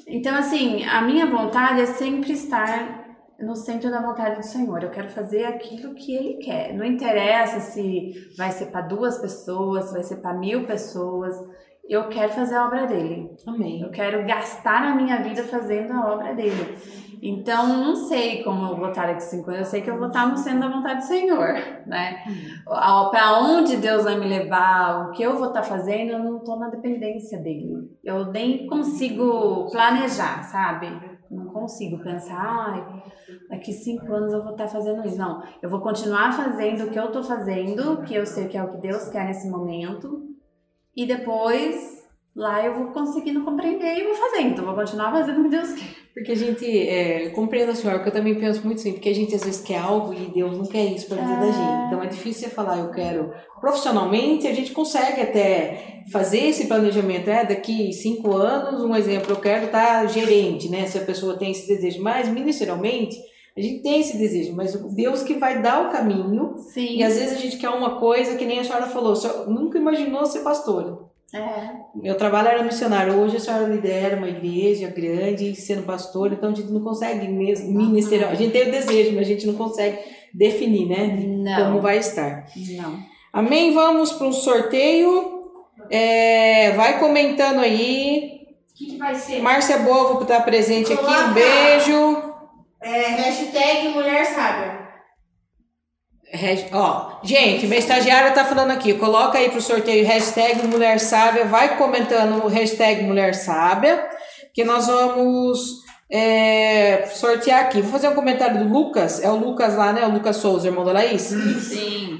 [0.07, 3.08] Então, assim, a minha vontade é sempre estar
[3.39, 4.83] no centro da vontade do Senhor.
[4.83, 6.75] Eu quero fazer aquilo que Ele quer.
[6.75, 11.37] Não interessa se vai ser para duas pessoas, se vai ser para mil pessoas.
[11.89, 13.31] Eu quero fazer a obra dele.
[13.47, 13.81] Amém.
[13.81, 16.77] Eu quero gastar a minha vida fazendo a obra dele.
[17.23, 19.61] Então, não sei como eu vou estar daqui cinco anos.
[19.61, 21.55] Eu sei que eu vou estar no centro da vontade do Senhor,
[21.87, 22.23] né?
[22.65, 26.59] Para onde Deus vai me levar, o que eu vou estar fazendo, eu não estou
[26.59, 27.91] na dependência dele.
[28.05, 30.87] Eu nem consigo planejar, sabe?
[31.31, 33.03] Não consigo pensar, ai,
[33.51, 35.19] daqui cinco anos eu vou estar fazendo isso.
[35.19, 38.63] Não, eu vou continuar fazendo o que eu estou fazendo, que eu sei que é
[38.63, 40.27] o que Deus quer nesse momento,
[40.97, 44.65] e depois lá eu vou conseguindo compreender e vou fazendo.
[44.65, 46.08] Vou continuar fazendo o que Deus quer.
[46.15, 49.15] Porque a gente é, compreende a senhora, que eu também penso muito assim, porque a
[49.15, 51.53] gente às vezes quer algo e Deus não quer isso pra vida da É.
[51.53, 51.87] gente.
[51.87, 53.33] Então é difícil você falar, eu quero.
[53.61, 59.37] Profissionalmente, a gente consegue até fazer esse planejamento, é, daqui cinco anos, um exemplo, eu
[59.41, 60.87] quero estar gerente, né?
[60.87, 63.17] Se a pessoa tem esse desejo, mas ministerialmente,
[63.57, 66.97] a gente tem esse desejo, mas Deus que vai dar o caminho, Sim.
[66.97, 69.79] e às vezes a gente quer uma coisa que nem a senhora falou, só, nunca
[69.79, 70.97] imaginou ser pastora.
[71.35, 71.71] É.
[71.95, 73.15] Meu trabalho era missionário.
[73.15, 77.71] Hoje a senhora lidera uma igreja grande, sendo pastor, então a gente não consegue mesmo
[77.71, 78.31] ministerial.
[78.31, 79.99] A gente tem o desejo, mas a gente não consegue
[80.33, 81.09] definir, né?
[81.57, 81.81] Como Não.
[81.81, 82.47] vai estar.
[82.77, 82.99] Não.
[83.33, 83.75] Amém?
[83.75, 85.51] Vamos para um sorteio.
[85.91, 88.39] É, vai comentando aí.
[88.71, 89.41] O que, que vai ser?
[89.41, 91.03] Márcia Bovo está presente aqui.
[91.03, 91.29] Um Coloca.
[91.29, 92.23] beijo.
[92.81, 94.78] É, hashtag Mulher Sábia.
[96.73, 101.79] Ó, gente, minha estagiária tá falando aqui, coloca aí pro sorteio hashtag Mulher Sábia, vai
[101.79, 104.07] comentando o hashtag Mulher Sábia,
[104.53, 105.79] que nós vamos
[106.11, 107.81] é, sortear aqui.
[107.81, 110.07] Vou fazer um comentário do Lucas, é o Lucas lá, né?
[110.07, 111.23] O Lucas Souza, irmão da Laís.
[111.23, 112.19] Sim.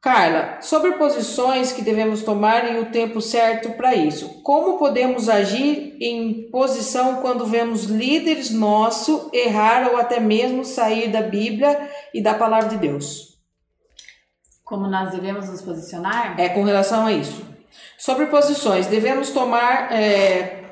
[0.00, 4.42] Carla, sobre posições que devemos tomar e o tempo certo para isso.
[4.42, 11.22] Como podemos agir em posição quando vemos líderes nossos errar ou até mesmo sair da
[11.22, 13.31] Bíblia e da palavra de Deus?
[14.72, 16.40] Como nós devemos nos posicionar?
[16.40, 17.44] É com relação a isso.
[17.98, 19.92] Sobre posições, devemos tomar.
[19.92, 20.64] é,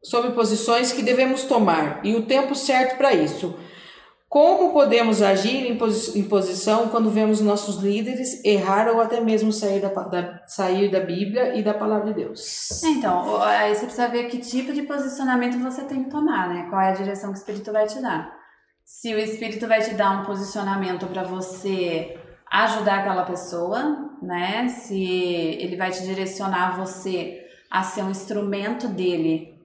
[0.00, 3.58] sobre posições que devemos tomar e o tempo certo para isso.
[4.28, 9.52] Como podemos agir em, posi em posição quando vemos nossos líderes errar ou até mesmo
[9.52, 12.80] sair da, da, sair da Bíblia e da palavra de Deus?
[12.84, 16.68] Então, aí você precisa ver que tipo de posicionamento você tem que tomar, né?
[16.70, 18.38] Qual é a direção que o Espírito vai te dar.
[18.84, 22.17] Se o Espírito vai te dar um posicionamento para você
[22.50, 24.68] ajudar aquela pessoa, né?
[24.68, 29.58] Se ele vai te direcionar você a ser um instrumento dele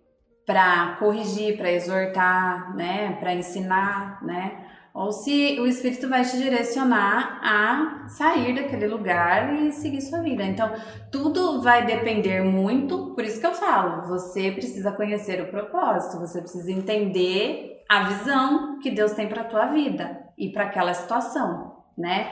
[0.46, 4.66] para corrigir, para exortar, né, para ensinar, né?
[4.94, 10.44] Ou se o espírito vai te direcionar a sair daquele lugar e seguir sua vida.
[10.44, 10.72] Então,
[11.12, 16.40] tudo vai depender muito, por isso que eu falo, você precisa conhecer o propósito, você
[16.40, 22.30] precisa entender a visão que Deus tem para tua vida e para aquela situação, né?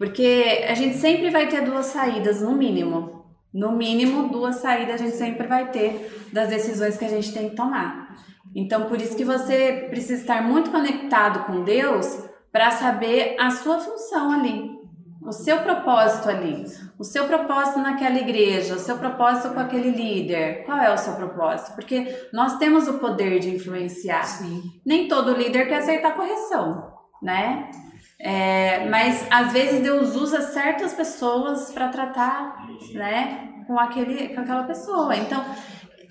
[0.00, 3.22] Porque a gente sempre vai ter duas saídas no mínimo.
[3.52, 7.50] No mínimo, duas saídas a gente sempre vai ter das decisões que a gente tem
[7.50, 8.16] que tomar.
[8.54, 12.18] Então, por isso que você precisa estar muito conectado com Deus
[12.50, 14.70] para saber a sua função ali,
[15.20, 16.64] o seu propósito ali,
[16.98, 20.64] o seu propósito naquela igreja, o seu propósito com aquele líder.
[20.64, 21.74] Qual é o seu propósito?
[21.74, 24.24] Porque nós temos o poder de influenciar.
[24.24, 24.62] Sim.
[24.82, 26.90] Nem todo líder quer aceitar correção,
[27.22, 27.70] né?
[28.22, 34.64] É, mas às vezes Deus usa certas pessoas para tratar, né, com aquele, com aquela
[34.64, 35.16] pessoa.
[35.16, 35.42] Então,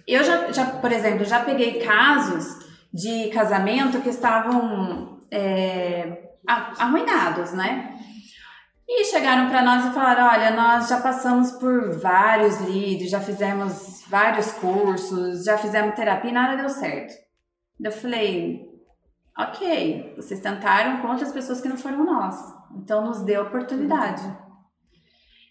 [0.08, 7.96] eu já, já, por exemplo, já peguei casos de casamento que estavam é, arruinados, né?
[8.88, 14.04] E chegaram para nós e falaram: olha, nós já passamos por vários líderes, já fizemos
[14.08, 17.14] vários cursos, já fizemos terapia e nada deu certo.
[17.80, 18.69] Eu falei:
[19.40, 22.36] ok, vocês tentaram com outras pessoas que não foram nós,
[22.76, 24.22] então nos dê oportunidade.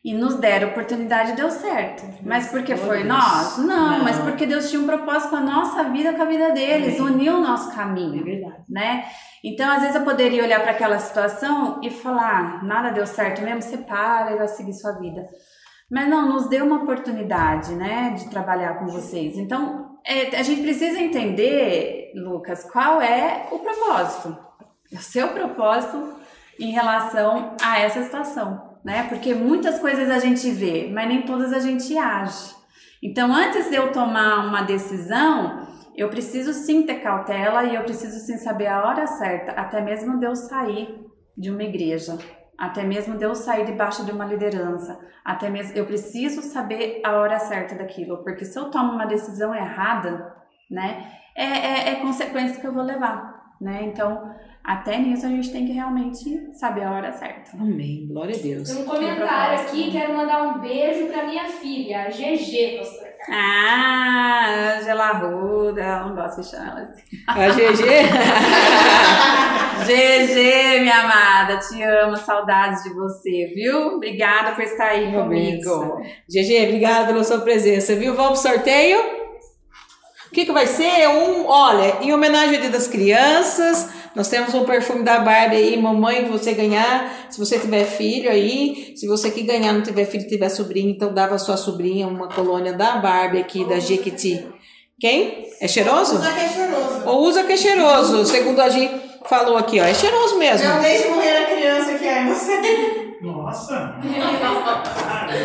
[0.04, 2.04] E nos deram oportunidade deu certo.
[2.24, 3.58] Mas porque foi nós?
[3.58, 4.04] Não, Não.
[4.04, 7.34] mas porque Deus tinha um propósito com a nossa vida, com a vida deles, uniu
[7.38, 8.62] o nosso caminho, verdade.
[8.68, 9.04] né?
[9.44, 13.42] Então, às vezes eu poderia olhar para aquela situação e falar, "Ah, nada deu certo
[13.42, 15.26] mesmo, você para e vai seguir sua vida.
[15.90, 19.36] Mas não, nos deu uma oportunidade, né, de trabalhar com vocês.
[19.36, 24.36] Então, é, a gente precisa entender, Lucas, qual é o propósito,
[24.92, 26.14] o seu propósito
[26.58, 29.06] em relação a essa situação, né?
[29.08, 32.56] Porque muitas coisas a gente vê, mas nem todas a gente age.
[33.02, 38.18] Então, antes de eu tomar uma decisão, eu preciso sim ter cautela e eu preciso
[38.24, 41.06] sim saber a hora certa, até mesmo de eu sair
[41.36, 42.18] de uma igreja,
[42.58, 47.12] até mesmo de eu sair debaixo de uma liderança, até mesmo eu preciso saber a
[47.12, 50.34] hora certa daquilo, porque se eu tomo uma decisão errada,
[50.68, 53.84] né, é, é, é consequência que eu vou levar, né?
[53.84, 57.56] Então, até nisso a gente tem que realmente saber a hora certa.
[57.56, 58.08] Amém.
[58.08, 58.68] Glória a Deus.
[58.68, 63.07] Tem um comentário aqui, quero mandar um beijo pra minha filha, a GG, pastora Carla.
[63.30, 67.02] Ah, Angela ela não gosta que chama ela assim.
[67.26, 67.82] A GG?
[69.84, 73.96] GG, minha amada, te amo, saudades de você, viu?
[73.96, 76.00] Obrigada por estar aí comigo.
[76.28, 78.14] GG, obrigada pela sua presença, viu?
[78.14, 78.98] Vamos pro sorteio?
[80.28, 81.08] O que, que vai ser?
[81.08, 85.80] Um, olha, em homenagem ao Dia das Crianças, nós temos um perfume da Barbie aí,
[85.80, 87.28] mamãe, você ganhar.
[87.30, 91.14] Se você tiver filho aí, se você que ganhar não tiver filho, tiver sobrinho, então
[91.14, 94.44] dava a sua sobrinha uma colônia da Barbie aqui, da Jequiti.
[94.98, 95.46] Quem?
[95.60, 96.16] É cheiroso?
[96.16, 97.02] Usa que é cheiroso.
[97.06, 98.90] Ou usa que é cheiroso, segundo a Gi
[99.26, 99.84] falou aqui, ó.
[99.84, 100.68] É cheiroso mesmo.
[100.68, 103.14] Não deixe morrer a criança que é você.
[103.22, 104.00] Nossa!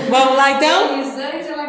[0.10, 1.13] Vamos lá então?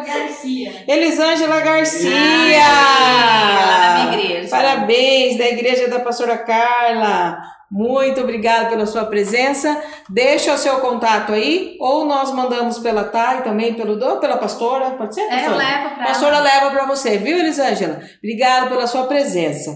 [0.05, 0.83] Elisângela Garcia.
[0.87, 2.09] Elisângela Garcia!
[2.55, 4.49] Ela na minha igreja.
[4.49, 7.37] Parabéns da igreja da pastora Carla.
[7.71, 9.81] Muito obrigada pela sua presença.
[10.09, 14.91] Deixa o seu contato aí, ou nós mandamos pela Thay também, pelo ou pela pastora,
[14.91, 15.21] pode ser?
[15.21, 15.57] É, eu pastora?
[15.57, 16.43] levo pra pastora ela.
[16.43, 17.99] leva para você, viu, Elisângela?
[18.19, 19.71] Obrigada pela sua presença.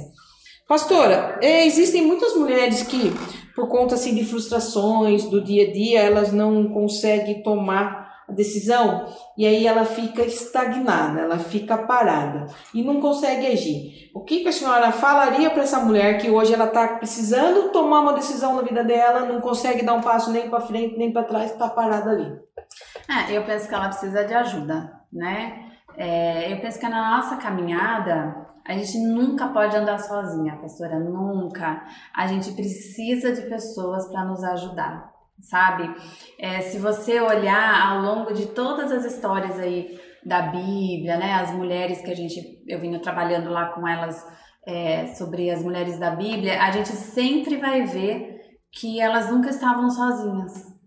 [0.68, 3.12] Pastora, eh, existem muitas mulheres que,
[3.56, 9.08] por conta assim, de frustrações do dia a dia, elas não conseguem tomar a decisão
[9.38, 14.12] e aí ela fica estagnada, ela fica parada e não consegue agir.
[14.14, 18.02] O que, que a senhora falaria para essa mulher que hoje ela está precisando tomar
[18.02, 21.24] uma decisão na vida dela, não consegue dar um passo nem para frente nem para
[21.24, 22.40] trás, está parada ali?
[23.08, 25.66] É, eu penso que ela precisa de ajuda, né?
[25.98, 31.84] É, eu penso que na nossa caminhada a gente nunca pode andar sozinha, pastora, nunca.
[32.16, 35.94] A gente precisa de pessoas para nos ajudar, sabe?
[36.38, 41.52] É, se você olhar ao longo de todas as histórias aí da Bíblia, né, as
[41.52, 44.26] mulheres que a gente eu vinha trabalhando lá com elas
[44.66, 48.38] é, sobre as mulheres da Bíblia, a gente sempre vai ver
[48.72, 50.79] que elas nunca estavam sozinhas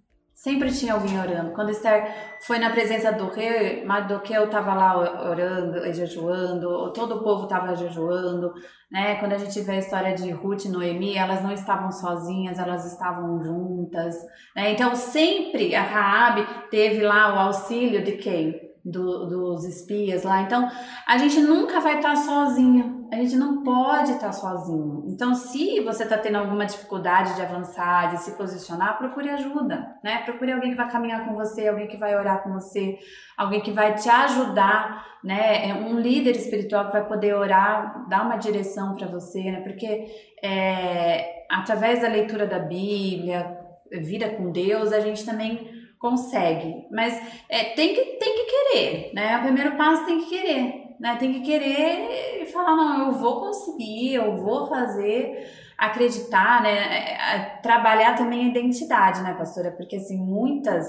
[0.43, 1.53] Sempre tinha alguém orando.
[1.53, 7.45] Quando Esther foi na presença do rei, Mardoqueu estava lá orando, jejuando, todo o povo
[7.45, 8.53] estava jejuando,
[8.91, 9.15] né?
[9.21, 12.85] Quando a gente vê a história de Ruth e Noemi, elas não estavam sozinhas, elas
[12.93, 14.17] estavam juntas,
[14.57, 14.73] né?
[14.73, 18.72] Então sempre a Raabe teve lá o auxílio de quem?
[18.85, 20.43] Do, dos espias lá.
[20.43, 20.69] Então,
[21.07, 23.09] a gente nunca vai estar sozinho.
[23.13, 25.05] A gente não pode estar sozinho.
[25.07, 30.23] Então, se você está tendo alguma dificuldade de avançar, de se posicionar, procure ajuda, né?
[30.25, 32.99] Procure alguém que vai caminhar com você, alguém que vai orar com você,
[33.37, 35.69] alguém que vai te ajudar, né?
[35.69, 39.61] É um líder espiritual que vai poder orar, dar uma direção para você, né?
[39.61, 40.07] Porque
[40.43, 43.59] é, através da leitura da Bíblia,
[44.01, 46.89] vida com Deus, a gente também consegue.
[46.91, 47.15] Mas
[47.49, 49.39] é, tem, que, tem que querer, né?
[49.39, 51.17] O primeiro passo tem que querer, né?
[51.17, 55.49] Tem que querer e falar, não, eu vou conseguir, eu vou fazer,
[55.79, 56.73] acreditar, né?
[56.73, 59.71] É, é, trabalhar também a identidade, né, pastora?
[59.71, 60.85] Porque, assim, muitas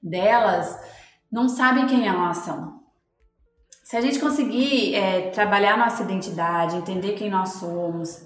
[0.00, 0.78] delas
[1.30, 2.80] não sabem quem elas são.
[3.82, 8.24] Se a gente conseguir é, trabalhar nossa identidade, entender quem nós somos,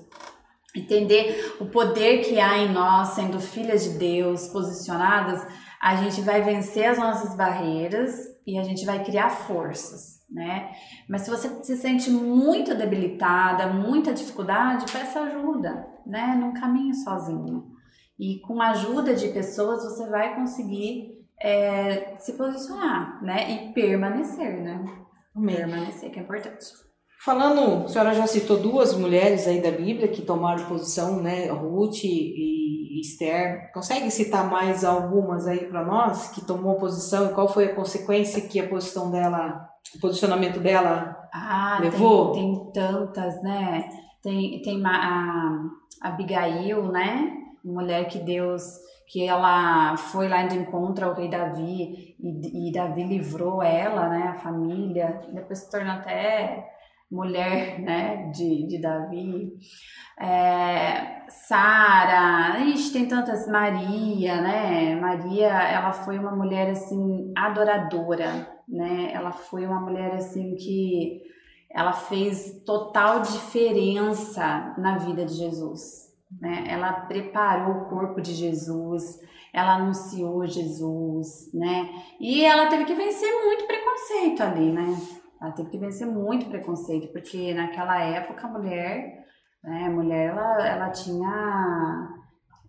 [0.77, 5.45] entender o poder que há em nós, sendo filhas de Deus, posicionadas,
[5.87, 8.13] a gente vai vencer as nossas barreiras
[8.45, 10.73] e a gente vai criar forças, né?
[11.09, 16.37] Mas se você se sente muito debilitada, muita dificuldade, peça ajuda, né?
[16.41, 17.71] Não caminhe sozinho.
[18.19, 23.49] E com a ajuda de pessoas você vai conseguir é, se posicionar, né?
[23.49, 24.85] E permanecer, né?
[25.33, 26.67] Permanecer, que é importante.
[27.27, 31.51] Falando, a senhora já citou duas mulheres aí da Bíblia que tomaram posição, né?
[31.51, 37.49] Ruth e Esther, consegue citar mais algumas aí para nós que tomou posição e qual
[37.49, 42.31] foi a consequência que a posição dela, o posicionamento dela ah, levou?
[42.31, 43.89] Tem, tem tantas, né?
[44.23, 44.91] Tem, tem a,
[46.01, 47.33] a Abigail, né?
[47.65, 48.63] Mulher que Deus
[49.09, 54.29] que ela foi lá de encontro ao rei Davi e, e Davi livrou ela, né,
[54.29, 56.76] a família, depois se tornou até
[57.11, 59.53] mulher né, de, de Davi,
[60.19, 62.57] é, Sara,
[62.93, 69.81] tem tantas, Maria, né, Maria, ela foi uma mulher, assim, adoradora, né, ela foi uma
[69.81, 71.23] mulher, assim, que
[71.71, 79.21] ela fez total diferença na vida de Jesus, né, ela preparou o corpo de Jesus,
[79.53, 81.89] ela anunciou Jesus, né,
[82.19, 84.97] e ela teve que vencer muito preconceito ali, né,
[85.41, 89.27] ela teve que vencer muito preconceito, porque naquela época a mulher,
[89.63, 92.09] né, a mulher ela, ela tinha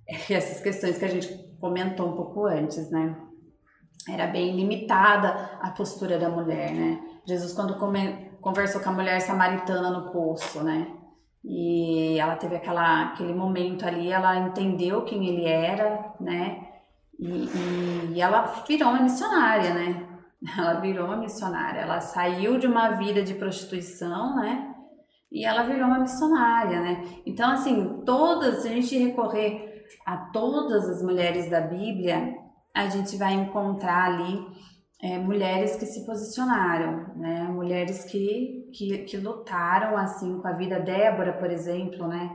[0.30, 1.28] essas questões que a gente
[1.60, 3.16] comentou um pouco antes, né?
[4.10, 7.02] Era bem limitada a postura da mulher, né?
[7.26, 10.88] Jesus quando come, conversou com a mulher samaritana no poço, né?
[11.44, 16.68] E ela teve aquela, aquele momento ali, ela entendeu quem ele era, né?
[17.20, 20.17] E, e, e ela virou uma missionária, né?
[20.58, 21.82] Ela virou uma missionária.
[21.82, 24.74] Ela saiu de uma vida de prostituição, né?
[25.32, 27.04] E ela virou uma missionária, né?
[27.26, 32.34] Então, assim, todas, se a gente recorrer a todas as mulheres da Bíblia,
[32.74, 34.46] a gente vai encontrar ali
[35.02, 37.44] é, mulheres que se posicionaram, né?
[37.44, 40.80] Mulheres que, que, que lutaram, assim, com a vida.
[40.80, 42.32] Débora, por exemplo, né?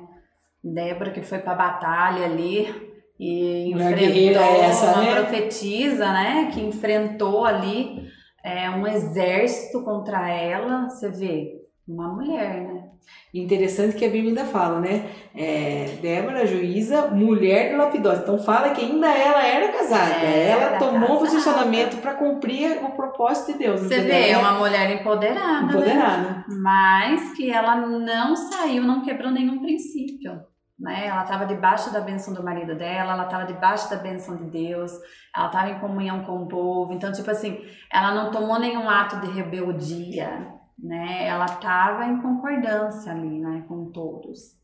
[0.63, 2.92] Débora que foi para a batalha ali,
[3.23, 5.15] e enfrentou essa, uma né?
[5.15, 8.03] profetisa, né, que enfrentou ali
[8.43, 11.53] é, um exército contra ela, você vê,
[11.87, 12.89] uma mulher, né?
[13.33, 15.09] Interessante que a Bíblia ainda fala, né?
[15.35, 18.21] É, Débora, juíza, mulher de Lapidós.
[18.21, 20.15] Então fala que ainda ela era casada.
[20.15, 21.19] É, ela tomou casada.
[21.19, 23.81] posicionamento para cumprir o propósito de Deus.
[23.81, 25.63] Você vê, é uma mulher empoderada.
[25.63, 25.73] Né?
[25.73, 26.29] Empoderada.
[26.29, 26.45] Né?
[26.63, 30.52] Mas que ela não saiu, não quebrou nenhum princípio
[30.83, 31.07] né?
[31.07, 34.93] Ela estava debaixo da bênção do marido dela, ela estava debaixo da bênção de Deus,
[35.35, 36.93] ela estava em comunhão com o povo.
[36.93, 41.29] Então, tipo assim, ela não tomou nenhum ato de rebeldia, né?
[41.29, 44.61] Ela estava em concordância ali, né, com todos.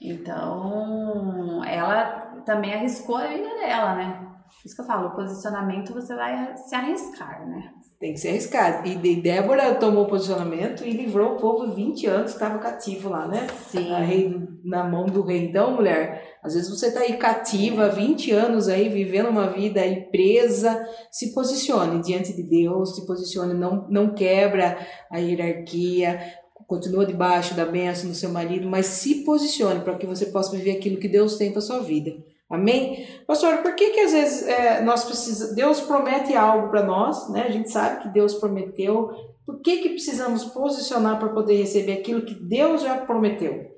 [0.00, 4.35] Então, ela também arriscou a vida dela, né?
[4.64, 7.72] Isso que eu falo, o posicionamento você vai se arriscar, né?
[7.98, 8.86] Tem que se arriscar.
[8.86, 13.46] E Débora tomou posicionamento e livrou o povo 20 anos, estava cativo lá, né?
[13.68, 13.92] Sim.
[13.92, 14.34] A rei,
[14.64, 15.46] na mão do rei.
[15.46, 20.10] Então, mulher, às vezes você está aí cativa, 20 anos aí, vivendo uma vida aí
[20.10, 24.78] presa, se posicione diante de Deus, se posicione, não, não quebra
[25.10, 26.20] a hierarquia,
[26.66, 30.72] continua debaixo da bênção do seu marido, mas se posicione para que você possa viver
[30.72, 32.12] aquilo que Deus tem para sua vida.
[32.48, 33.08] Amém?
[33.26, 37.42] Pastor, por que que às vezes é, nós precisamos, Deus promete algo para nós, né?
[37.42, 39.10] A gente sabe que Deus prometeu.
[39.44, 43.74] Por que que precisamos posicionar para poder receber aquilo que Deus já prometeu?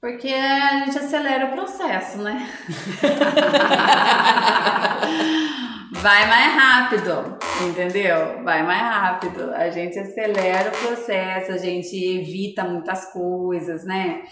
[0.00, 2.48] Porque a gente acelera o processo, né?
[5.92, 7.36] Vai mais rápido,
[7.68, 8.42] entendeu?
[8.42, 9.52] Vai mais rápido.
[9.52, 14.22] A gente acelera o processo, a gente evita muitas coisas, né?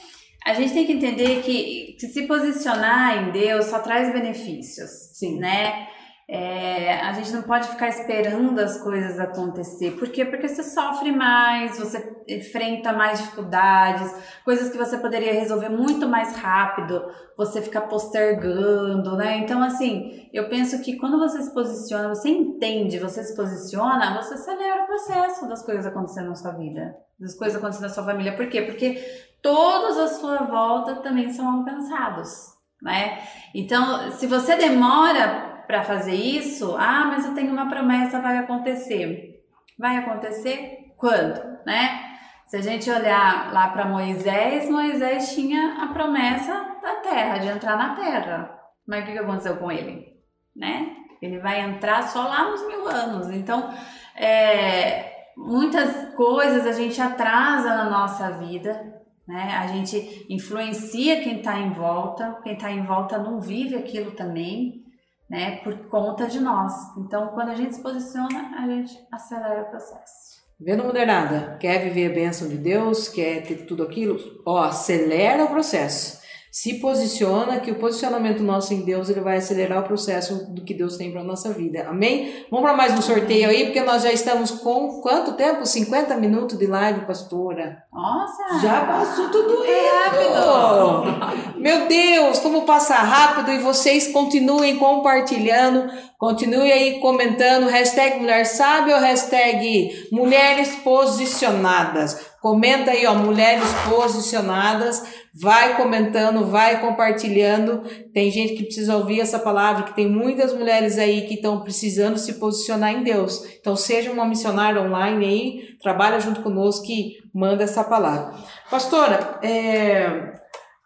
[0.45, 5.39] A gente tem que entender que, que se posicionar em Deus só traz benefícios, Sim.
[5.39, 5.89] né?
[6.30, 9.93] É, a gente não pode ficar esperando as coisas acontecer.
[9.93, 10.26] Por quê?
[10.26, 14.14] Porque você sofre mais, você enfrenta mais dificuldades,
[14.45, 17.03] coisas que você poderia resolver muito mais rápido,
[17.34, 19.39] você fica postergando, né?
[19.39, 24.34] Então, assim, eu penso que quando você se posiciona, você entende, você se posiciona, você
[24.34, 28.36] acelera o processo das coisas acontecendo na sua vida, das coisas acontecendo na sua família.
[28.36, 28.61] Por quê?
[28.61, 29.03] Porque
[29.43, 33.22] todos à sua volta também são alcançados, né?
[33.55, 39.45] Então, se você demora para fazer isso, ah, mas eu tenho uma promessa, vai acontecer.
[39.78, 42.09] Vai acontecer quando, né?
[42.47, 47.76] Se a gente olhar lá para Moisés, Moisés tinha a promessa da terra, de entrar
[47.76, 48.59] na terra.
[48.86, 50.16] Mas o que aconteceu com ele?
[50.57, 50.97] Né?
[51.20, 53.28] Ele vai entrar só lá nos mil anos.
[53.30, 53.68] Então,
[54.16, 58.97] é, muitas coisas a gente atrasa na nossa vida,
[59.29, 59.53] né?
[59.59, 64.83] A gente influencia quem está em volta, quem está em volta não vive aquilo também
[65.29, 66.72] né, por conta de nós.
[66.97, 70.39] Então, quando a gente se posiciona, a gente acelera o processo.
[70.59, 75.49] Vendo modernada, quer viver a bênção de Deus, quer ter tudo aquilo, ó, acelera o
[75.49, 76.18] processo.
[76.61, 80.74] Se posiciona, que o posicionamento nosso em Deus ele vai acelerar o processo do que
[80.74, 81.86] Deus tem para nossa vida.
[81.88, 82.46] Amém?
[82.50, 85.64] Vamos para mais um sorteio aí, porque nós já estamos com quanto tempo?
[85.64, 87.84] 50 minutos de live, pastora.
[87.92, 88.59] Nossa!
[88.61, 91.59] Já passou tudo isso!
[91.59, 95.88] Meu Deus, como passa rápido e vocês continuem compartilhando,
[96.18, 102.36] continuem aí comentando, hashtag Mulher Sábia ou hashtag Mulheres Posicionadas.
[102.40, 105.02] Comenta aí, ó, Mulheres Posicionadas,
[105.41, 107.82] vai comentando, vai compartilhando.
[108.12, 112.18] Tem gente que precisa ouvir essa palavra, que tem muitas mulheres aí que estão precisando
[112.18, 113.45] se posicionar em Deus.
[113.61, 118.34] Então, seja uma missionária online aí, trabalha junto conosco e manda essa palavra.
[118.70, 120.34] Pastora, é,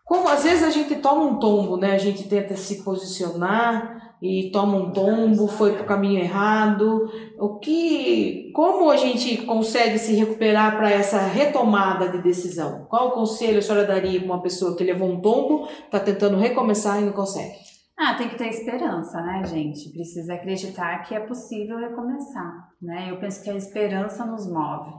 [0.05, 1.95] como às vezes a gente toma um tombo, né?
[1.95, 7.11] A gente tenta se posicionar e toma um tombo, foi para o caminho errado.
[7.41, 12.87] O que, como a gente consegue se recuperar para essa retomada de decisão?
[12.89, 16.37] Qual o conselho a senhora daria para uma pessoa que levou um tombo, está tentando
[16.37, 17.57] recomeçar e não consegue?
[17.99, 19.91] Ah, tem que ter esperança, né, gente?
[19.91, 23.09] Precisa acreditar que é possível recomeçar, né?
[23.11, 24.93] Eu penso que a esperança nos move.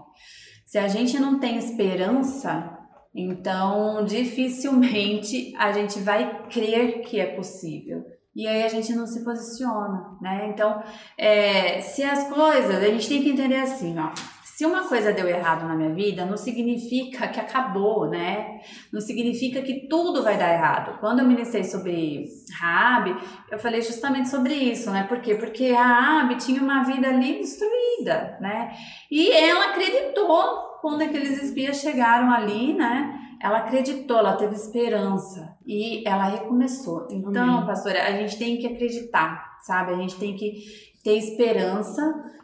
[0.66, 2.78] Se a gente não tem esperança,
[3.16, 8.04] então dificilmente a gente vai crer que é possível.
[8.36, 10.50] E aí a gente não se posiciona, né?
[10.50, 10.82] Então,
[11.18, 14.12] é, se as coisas, a gente tem que entender assim, ó.
[14.44, 18.62] Se uma coisa deu errado na minha vida, não significa que acabou, né?
[18.92, 21.00] Não significa que tudo vai dar errado.
[21.00, 22.26] Quando eu ministrei sobre
[22.60, 23.16] Rabi,
[23.52, 25.06] eu falei justamente sobre isso, né?
[25.10, 25.34] Por quê?
[25.36, 28.72] Porque a Rabi tinha uma vida ali destruída, né?
[29.10, 33.20] E ela acreditou quando aqueles espias chegaram ali, né?
[33.44, 37.06] Ela acreditou, ela teve esperança e ela recomeçou.
[37.12, 37.66] Então, Amém.
[37.66, 39.92] pastora, a gente tem que acreditar, sabe?
[39.92, 40.64] A gente tem que
[41.04, 42.02] ter esperança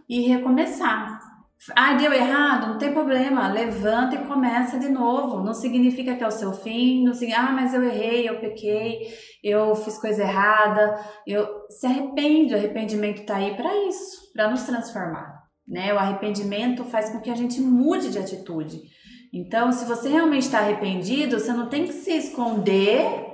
[0.10, 1.18] e recomeçar.
[1.74, 2.68] Ah, deu errado?
[2.68, 3.48] Não tem problema.
[3.48, 5.42] Levanta e começa de novo.
[5.42, 7.06] Não significa que é o seu fim.
[7.06, 9.08] Não significa, ah, mas eu errei, eu pequei,
[9.42, 11.00] eu fiz coisa errada.
[11.26, 12.54] Eu se arrepende.
[12.54, 15.44] O arrependimento está aí para isso, para nos transformar.
[15.66, 15.94] Né?
[15.94, 18.82] O arrependimento faz com que a gente mude de atitude.
[19.32, 23.30] Então, se você realmente está arrependido, você não tem que se esconder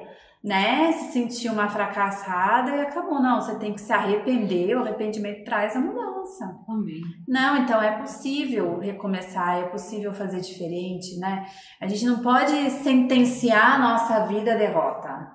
[0.45, 3.19] né, se sentir uma fracassada e acabou.
[3.19, 6.55] Não, você tem que se arrepender, o arrependimento traz a mudança.
[6.69, 7.01] Amém.
[7.27, 11.47] Não, então é possível recomeçar, é possível fazer diferente, né?
[11.81, 15.31] A gente não pode sentenciar a nossa vida à derrota,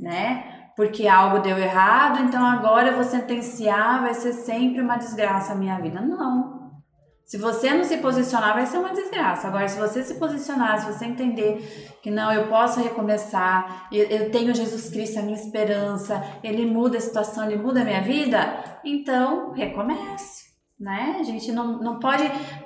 [0.00, 0.70] né?
[0.74, 5.56] Porque algo deu errado, então agora eu vou sentenciar, vai ser sempre uma desgraça a
[5.56, 6.00] minha vida.
[6.00, 6.67] Não.
[7.28, 9.48] Se você não se posicionar, vai ser uma desgraça.
[9.48, 14.30] Agora, se você se posicionar, se você entender que não, eu posso recomeçar, eu, eu
[14.30, 18.80] tenho Jesus Cristo, a minha esperança, Ele muda a situação, Ele muda a minha vida,
[18.82, 20.48] então recomece.
[20.80, 21.18] Né?
[21.20, 22.24] A gente não, não pode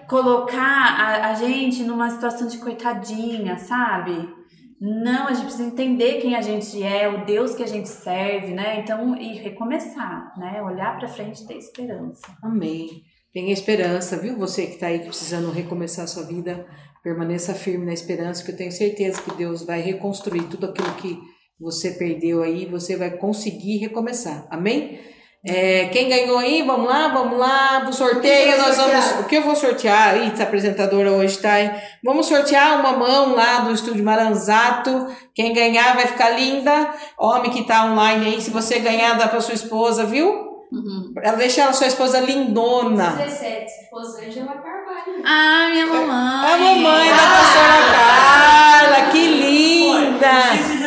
[0.08, 4.32] colocar a, a gente numa situação de coitadinha, sabe?
[4.80, 8.54] Não, a gente precisa entender quem a gente é, o Deus que a gente serve,
[8.54, 8.78] né?
[8.78, 10.62] Então, e recomeçar, né?
[10.62, 12.22] Olhar para frente e ter esperança.
[12.40, 13.10] Amém.
[13.32, 14.36] Tenha esperança, viu?
[14.36, 16.66] Você que está aí precisando recomeçar a sua vida,
[17.02, 21.18] permaneça firme na esperança, que eu tenho certeza que Deus vai reconstruir tudo aquilo que
[21.58, 24.46] você perdeu aí, você vai conseguir recomeçar.
[24.50, 25.00] Amém?
[25.44, 29.10] É, quem ganhou aí, vamos lá, vamos lá, o sorteio, nós vamos.
[29.20, 30.16] O que eu vou sortear?
[30.16, 31.70] Eita, a apresentadora hoje tá aí.
[32.04, 35.06] Vamos sortear uma mão lá do estúdio Maranzato.
[35.34, 36.94] Quem ganhar vai ficar linda.
[37.18, 40.51] Homem que tá online aí, se você ganhar, dá pra sua esposa, viu?
[40.72, 41.12] Uhum.
[41.22, 43.10] Ela deixa a sua esposa lindona.
[43.10, 45.22] 17, Rosângela Carvalho.
[45.22, 46.52] Ah, minha mamãe.
[46.54, 50.81] A mamãe da Ah, pastora Carla, que Olha, não linda!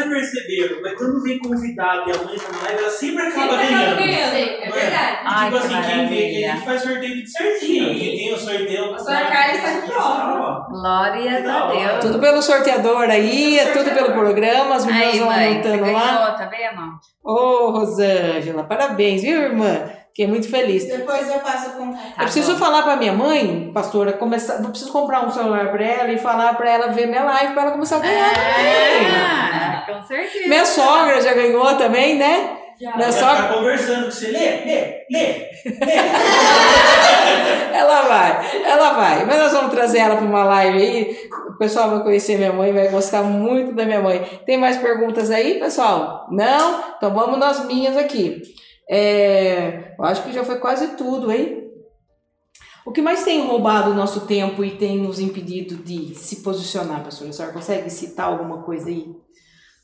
[0.68, 3.96] Perceberam, mas quando vem convidado e a mãe na live, ela sempre acaba Sempre acaba
[3.96, 3.98] ganhando.
[3.98, 5.18] ganhando, é verdade.
[5.26, 6.52] Ai, tipo que assim, quem vê que a maravilha.
[6.56, 7.96] gente faz sorteio tudo certinho.
[7.96, 8.94] Quem tem o sorteio.
[8.96, 10.40] A senhora Carla está de prova.
[10.40, 12.00] Ó, Glórias a Deus.
[12.06, 15.92] Tudo pelo sorteador aí, é tudo pelo programa, as meninas Aí, vão mãe, você anotando
[15.94, 16.02] lá.
[16.02, 17.00] ganhou, tá vendo?
[17.24, 19.90] Ô, Rosângela, parabéns, viu, irmã?
[20.16, 20.86] Fiquei muito feliz.
[20.88, 22.02] Depois eu passo o contato.
[22.02, 22.58] Tá eu preciso bom.
[22.58, 26.54] falar pra minha mãe, pastora, começar, eu preciso comprar um celular pra ela e falar
[26.56, 28.56] pra ela ver minha live pra ela começar a ganhar também.
[28.64, 30.48] É, com certeza.
[30.48, 32.60] Minha sogra já ganhou também, né?
[32.80, 32.96] Já.
[32.96, 34.28] Minha Vai sogra, ficar conversando com você.
[34.28, 35.96] Lê, lê, lê, lê.
[37.76, 39.26] ela vai, ela vai.
[39.26, 41.30] Mas nós vamos trazer ela pra uma live aí.
[41.50, 44.24] O pessoal vai conhecer minha mãe, vai gostar muito da minha mãe.
[44.46, 46.26] Tem mais perguntas aí, pessoal?
[46.32, 46.82] Não?
[46.96, 48.42] Então vamos nas minhas aqui.
[48.90, 51.64] É, eu acho que já foi quase tudo, hein?
[52.86, 57.04] O que mais tem roubado o nosso tempo e tem nos impedido de se posicionar,
[57.04, 57.32] pastora?
[57.32, 59.08] A senhora consegue citar alguma coisa aí?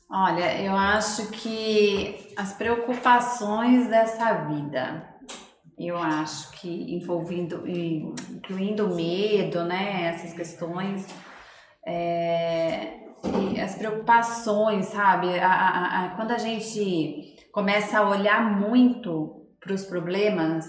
[0.08, 5.08] Olha, eu acho que as preocupações dessa vida,
[5.76, 11.06] eu acho que envolvendo, incluindo medo, né, essas questões,
[11.84, 12.98] é,
[13.64, 15.38] as preocupações, sabe?
[15.40, 20.64] A, a- a- quando a gente começa a olhar muito para os problemas,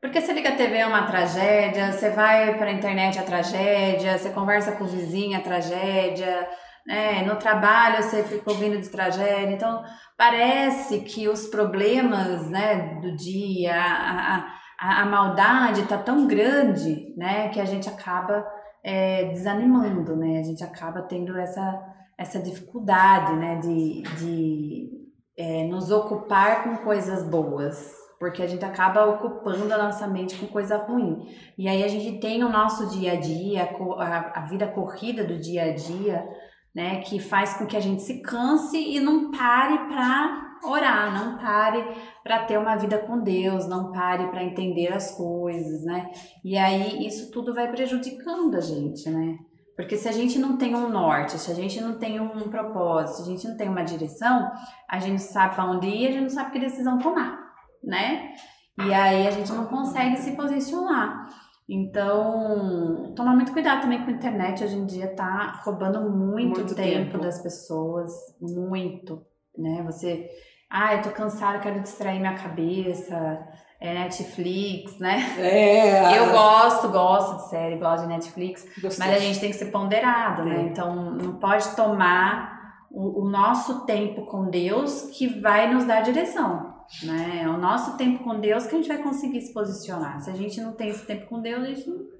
[0.00, 4.16] porque você liga a TV é uma tragédia, você vai para a internet é tragédia,
[4.16, 6.48] você conversa com o vizinho é tragédia,
[6.86, 7.22] né?
[7.22, 9.82] no trabalho você fica ouvindo de tragédia, então
[10.16, 14.46] parece que os problemas né, do dia, a,
[14.78, 18.46] a, a, maldade tá tão grande né, que a gente acaba
[18.82, 20.38] é, desanimando, né?
[20.38, 21.78] a gente acaba tendo essa,
[22.16, 24.99] essa dificuldade né, de, de
[25.40, 30.46] é, nos ocupar com coisas boas, porque a gente acaba ocupando a nossa mente com
[30.46, 31.26] coisa ruim.
[31.56, 35.38] E aí a gente tem o nosso dia a dia, a a vida corrida do
[35.38, 36.28] dia a dia,
[36.74, 41.38] né, que faz com que a gente se canse e não pare para orar, não
[41.38, 41.82] pare
[42.22, 46.10] para ter uma vida com Deus, não pare para entender as coisas, né?
[46.44, 49.38] E aí isso tudo vai prejudicando a gente, né?
[49.80, 53.16] Porque se a gente não tem um norte, se a gente não tem um propósito,
[53.16, 54.50] se a gente não tem uma direção,
[54.86, 57.38] a gente sabe para onde ir, a gente não sabe que decisão tomar,
[57.82, 58.32] né?
[58.78, 61.28] E aí a gente não consegue se posicionar.
[61.66, 64.62] Então, tomar muito cuidado também com a internet.
[64.62, 67.18] Hoje em dia tá roubando muito, Muito tempo, tempo.
[67.24, 69.24] das pessoas, muito,
[69.56, 69.82] né?
[69.86, 70.28] Você,
[70.68, 73.40] ah, eu tô cansada, quero distrair minha cabeça,
[73.80, 75.34] é Netflix, né?
[75.38, 79.06] É, Eu gosto, gosto de série, gosto de Netflix, gostei.
[79.06, 80.56] mas a gente tem que ser ponderado, né?
[80.56, 80.62] É.
[80.66, 82.60] Então, não pode tomar
[82.90, 87.40] o, o nosso tempo com Deus que vai nos dar direção, né?
[87.42, 90.20] É o nosso tempo com Deus que a gente vai conseguir se posicionar.
[90.20, 92.19] Se a gente não tem esse tempo com Deus, a gente não.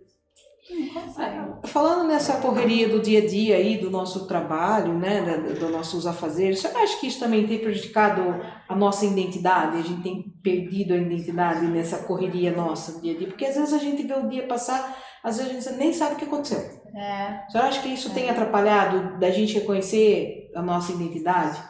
[1.64, 5.20] Falando nessa correria do dia a dia aí, do nosso trabalho, né,
[5.58, 8.22] dos nossos afazeres, você acha que isso também tem prejudicado
[8.68, 9.76] a nossa identidade?
[9.76, 13.28] A gente tem perdido a identidade nessa correria nossa do dia a dia?
[13.28, 16.14] Porque às vezes a gente vê o dia passar, às vezes a gente nem sabe
[16.14, 16.58] o que aconteceu.
[16.96, 17.44] É.
[17.48, 21.60] Você acha que isso tem atrapalhado da gente reconhecer a nossa identidade?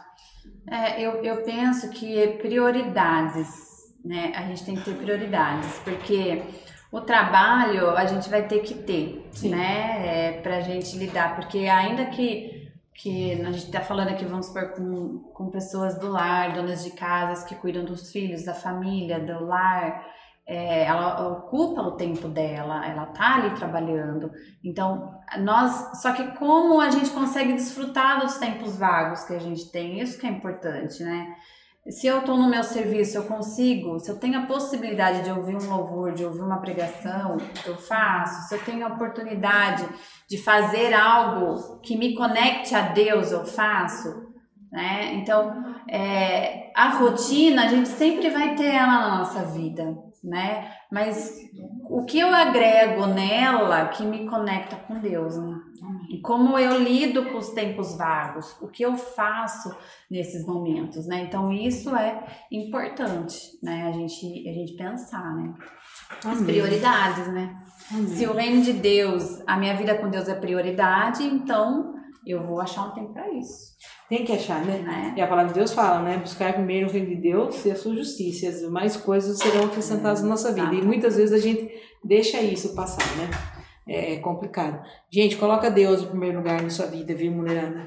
[0.70, 3.48] É, eu, eu penso que é prioridades,
[4.04, 4.32] né?
[4.36, 6.42] A gente tem que ter prioridades, porque
[6.92, 9.50] o trabalho a gente vai ter que ter, Sim.
[9.50, 10.02] né?
[10.06, 14.72] É, pra gente lidar, porque ainda que, que a gente tá falando aqui, vamos supor,
[14.72, 19.44] com, com pessoas do lar, donas de casas que cuidam dos filhos, da família, do
[19.44, 20.04] lar,
[20.50, 24.32] é, ela ocupa o tempo dela, ela tá ali trabalhando.
[24.64, 29.70] Então, nós, só que como a gente consegue desfrutar dos tempos vagos que a gente
[29.70, 31.36] tem, isso que é importante, né?
[31.88, 35.56] Se eu tô no meu serviço, eu consigo, se eu tenho a possibilidade de ouvir
[35.56, 38.48] um louvor, de ouvir uma pregação, eu faço.
[38.48, 39.88] Se eu tenho a oportunidade
[40.28, 44.08] de fazer algo que me conecte a Deus, eu faço,
[44.70, 45.14] né?
[45.14, 50.70] Então, é, a rotina, a gente sempre vai ter ela na nossa vida, né?
[50.92, 51.50] Mas
[51.88, 55.58] o que eu agrego nela que me conecta com Deus, né?
[56.10, 59.74] E como eu lido com os tempos vagos, o que eu faço
[60.10, 61.22] nesses momentos, né?
[61.22, 63.88] Então isso é importante, né?
[63.88, 65.54] A gente, a gente pensar, né?
[66.24, 67.56] As prioridades, né?
[68.08, 71.94] Se o reino de Deus, a minha vida com Deus é prioridade, então
[72.26, 73.74] eu vou achar um tempo para isso,
[74.10, 74.78] Tem que achar, né?
[74.78, 75.14] né?
[75.16, 76.16] E a palavra de Deus fala, né?
[76.18, 78.44] Buscar primeiro o reino de Deus e a sua justiça.
[78.44, 80.74] e As demais coisas serão acrescentadas na nossa vida.
[80.74, 81.70] E muitas vezes a gente
[82.02, 83.30] deixa isso passar, né?
[83.86, 84.84] É complicado.
[85.08, 87.86] Gente, coloca Deus em primeiro lugar na sua vida, viu, mulherada?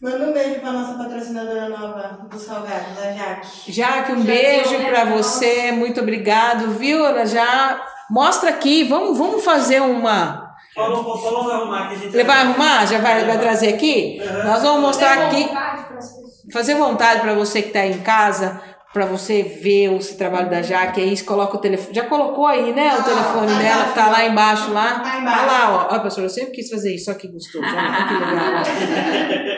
[0.00, 3.72] Manda um beijo pra nossa patrocinadora nova dos salgados, a Jaque.
[3.72, 5.72] Jaque, um Já beijo né, pra pra você.
[5.72, 7.04] Muito obrigado, viu?
[7.04, 8.84] Ela já mostra aqui.
[8.84, 10.47] Vamos, vamos fazer uma.
[10.78, 12.86] Falou, falou, vai arrumar que a gente Ele vai arrumar?
[12.86, 14.22] Já vai, vai trazer aqui?
[14.22, 14.44] Aham.
[14.44, 15.42] Nós vamos mostrar aqui.
[15.42, 18.62] vontade fazer vontade para você que está aí em casa,
[18.92, 21.94] para você ver o trabalho da Jaque, aí você coloca o telefone.
[21.94, 22.96] Já colocou aí, né?
[22.96, 23.94] O telefone tá dela, embaixo.
[23.94, 25.00] tá lá embaixo lá.
[25.00, 25.42] Tá embaixo.
[25.42, 25.92] Olha lá, ó.
[25.92, 27.64] Olha, pastor, eu sempre quis fazer isso, olha que gostoso.
[27.64, 29.57] Olha que legal.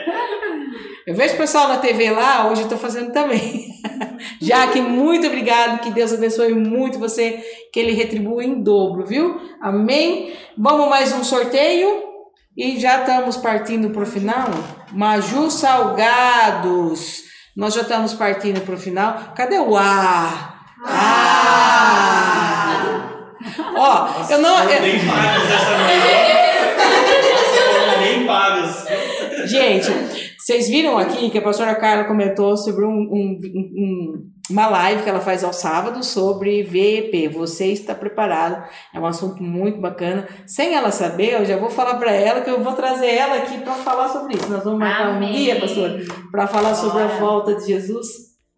[1.05, 3.69] Eu vejo o pessoal na TV lá, hoje eu tô fazendo também.
[4.39, 7.43] Jaque, muito obrigado, que Deus abençoe muito você,
[7.73, 9.41] que Ele retribua em dobro, viu?
[9.59, 10.33] Amém?
[10.57, 12.03] Vamos mais um sorteio
[12.55, 14.49] e já estamos partindo para o final.
[14.91, 17.23] Maju Salgados,
[17.57, 19.33] nós já estamos partindo para o final.
[19.35, 20.59] Cadê o A?
[20.85, 22.11] Ah!
[23.75, 24.59] Ó, eu não.
[24.69, 26.21] Eu- bem pagas essa noite.
[27.99, 28.85] Bem pagas.
[29.49, 35.03] Gente, vocês viram aqui que a pastora Carla comentou sobre um, um- um- uma live
[35.03, 37.27] que ela faz aos sábados sobre VEP.
[37.29, 38.61] Você está preparado?
[38.93, 40.27] É um assunto muito bacana.
[40.47, 43.59] Sem ela saber, eu já vou falar para ela que eu vou trazer ela aqui
[43.59, 44.49] para falar sobre isso.
[44.49, 45.31] Nós vamos marcar um Amém.
[45.33, 45.99] dia, pastora,
[46.31, 48.07] para falar sobre a volta de Jesus.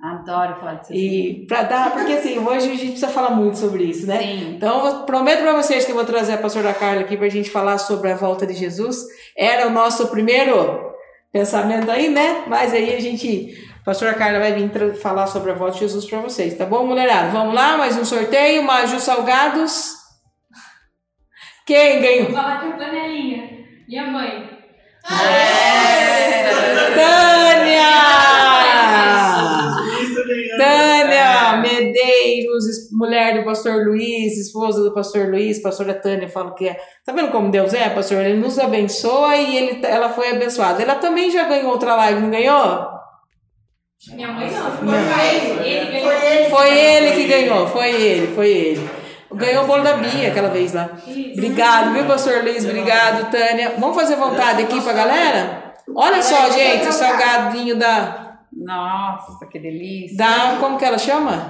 [0.01, 0.93] Adoro falar disso.
[0.93, 4.19] E para dar, porque assim, hoje a gente precisa falar muito sobre isso, né?
[4.21, 4.53] Sim.
[4.55, 7.29] Então, eu prometo para vocês que eu vou trazer a pastora Carla aqui para a
[7.29, 8.97] gente falar sobre a volta de Jesus.
[9.38, 10.91] Era o nosso primeiro
[11.34, 12.43] pensamento aí, né?
[12.47, 16.05] Mas aí a gente, a pastora Carla vai vir falar sobre a volta de Jesus
[16.05, 17.31] para vocês, tá bom, mulherada?
[17.31, 19.95] Vamos lá, mais um sorteio, Maju Salgados.
[21.65, 22.25] Quem ganhou?
[22.25, 23.49] Vou falar com a panelinha.
[23.88, 24.49] Minha mãe.
[26.95, 28.12] Tânia!
[32.91, 36.78] Mulher do pastor Luiz, esposa do pastor Luiz, pastora Tânia, fala que é.
[37.06, 38.24] Tá vendo como Deus é, pastor?
[38.24, 40.82] Ele nos abençoa e ele, ela foi abençoada.
[40.82, 42.88] Ela também já ganhou outra live, não ganhou?
[44.14, 44.72] Minha mãe não.
[44.72, 45.70] Foi Foi ele.
[45.70, 46.01] ele.
[46.01, 46.49] Foi ele.
[46.49, 48.89] Foi ele que ganhou, foi ele, foi ele.
[49.34, 50.89] Ganhou o bolo da Bia aquela vez lá.
[51.34, 52.64] Obrigado, viu, pastor Luiz?
[52.66, 53.74] Obrigado, Tânia.
[53.80, 55.74] Vamos fazer vontade aqui pra galera?
[55.95, 58.22] Olha só, gente, o salgadinho da.
[58.64, 60.18] Nossa, que delícia.
[60.18, 61.49] da como que ela chama?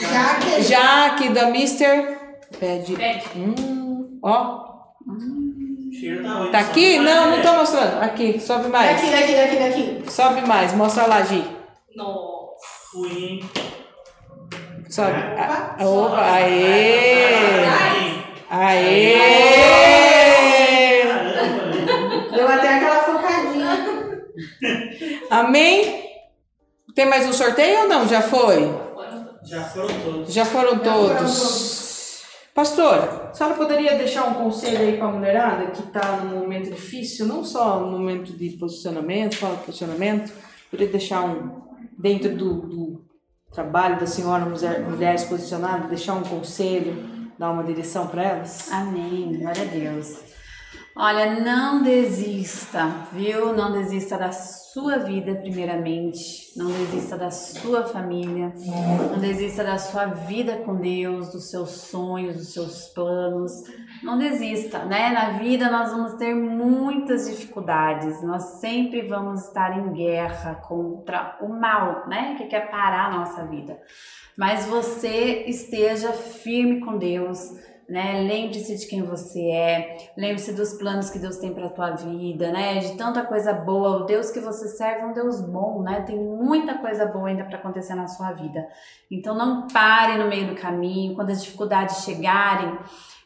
[0.00, 0.62] Jaque.
[0.62, 2.18] Jaque, da Mister.
[2.58, 2.94] Pede.
[2.96, 3.24] Pede.
[3.36, 4.64] Hum, ó.
[5.98, 6.48] Cheiro tá.
[6.50, 6.98] Tá aqui?
[6.98, 8.02] Não, não tô mostrando.
[8.02, 9.00] Aqui, sobe mais.
[9.00, 10.10] Daqui, daqui, daqui, daqui.
[10.12, 11.44] Sobe mais, mostra lá, Gi.
[11.96, 12.54] Nossa.
[12.94, 13.40] Ruim.
[14.88, 15.10] Sobe.
[15.12, 15.76] Opa.
[15.78, 17.64] Ah, Opa, aê!
[18.50, 19.14] Aê!
[22.32, 23.86] Deu até aquela focadinha.
[25.30, 26.03] Amém?
[26.94, 28.06] Tem mais um sorteio ou não?
[28.06, 28.72] Já foi?
[29.42, 30.32] Já foram todos.
[30.32, 32.22] Já foram foram todos.
[32.54, 36.70] Pastor, a senhora poderia deixar um conselho aí para a mulherada que está num momento
[36.70, 40.32] difícil, não só no momento de posicionamento, fala de posicionamento,
[40.70, 41.62] poderia deixar um,
[41.98, 43.04] dentro do, do
[43.52, 48.70] trabalho da senhora mulher, Mulheres Posicionadas, deixar um conselho, dar uma direção para elas?
[48.70, 50.16] Amém, glória a Deus.
[50.96, 53.52] Olha, não desista, viu?
[53.52, 56.56] Não desista da sua vida, primeiramente.
[56.56, 58.52] Não desista da sua família.
[59.10, 63.50] Não desista da sua vida com Deus, dos seus sonhos, dos seus planos.
[64.04, 65.10] Não desista, né?
[65.10, 68.22] Na vida nós vamos ter muitas dificuldades.
[68.22, 72.36] Nós sempre vamos estar em guerra contra o mal, né?
[72.36, 73.76] Que quer parar a nossa vida.
[74.38, 77.52] Mas você esteja firme com Deus
[77.88, 78.22] né?
[78.22, 82.78] Lembre-se de quem você é, lembre-se dos planos que Deus tem para tua vida, né?
[82.78, 84.02] De tanta coisa boa.
[84.02, 86.02] O Deus que você serve é um Deus bom, né?
[86.02, 88.66] Tem muita coisa boa ainda para acontecer na sua vida.
[89.10, 92.78] Então não pare no meio do caminho, quando as dificuldades chegarem,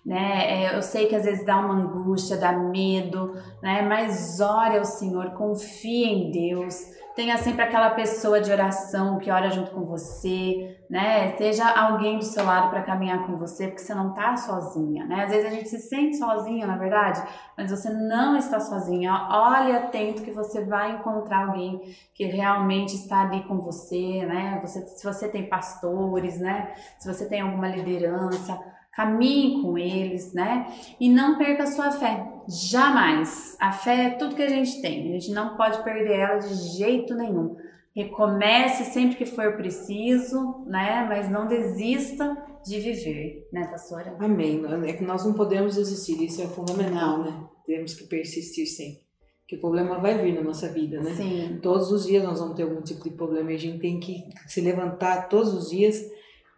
[0.05, 0.65] né?
[0.65, 3.83] É, eu sei que às vezes dá uma angústia, dá medo, né?
[3.83, 6.98] Mas ore ao Senhor, confie em Deus.
[7.19, 11.37] Tenha sempre aquela pessoa de oração que ora junto com você, né?
[11.37, 15.25] Seja alguém do seu lado para caminhar com você, porque você não tá sozinha, né?
[15.25, 17.21] Às vezes a gente se sente sozinha, na verdade,
[17.57, 19.13] mas você não está sozinha.
[19.33, 24.61] Olhe atento que você vai encontrar alguém que realmente está ali com você, né?
[24.63, 26.73] Você, se você tem pastores, né?
[27.01, 28.57] Se você tem alguma liderança,
[28.93, 30.69] caminhe com eles, né?
[31.01, 32.38] E não perca a sua fé.
[32.49, 33.57] Jamais.
[33.61, 35.11] A fé é tudo que a gente tem.
[35.11, 37.57] A gente não pode perder ela de jeito nenhum.
[37.95, 41.05] Recomece sempre que for preciso, né?
[41.09, 44.17] Mas não desista de viver, né, pastora?
[44.19, 44.63] Amém.
[44.87, 47.45] É que nós não podemos desistir, isso é fundamental, né?
[47.67, 49.03] Temos que persistir sempre.
[49.47, 51.15] Que o problema vai vir na nossa vida, né?
[51.15, 51.59] Sim.
[51.63, 54.25] Todos os dias nós vamos ter algum tipo de problema e a gente tem que
[54.47, 56.03] se levantar todos os dias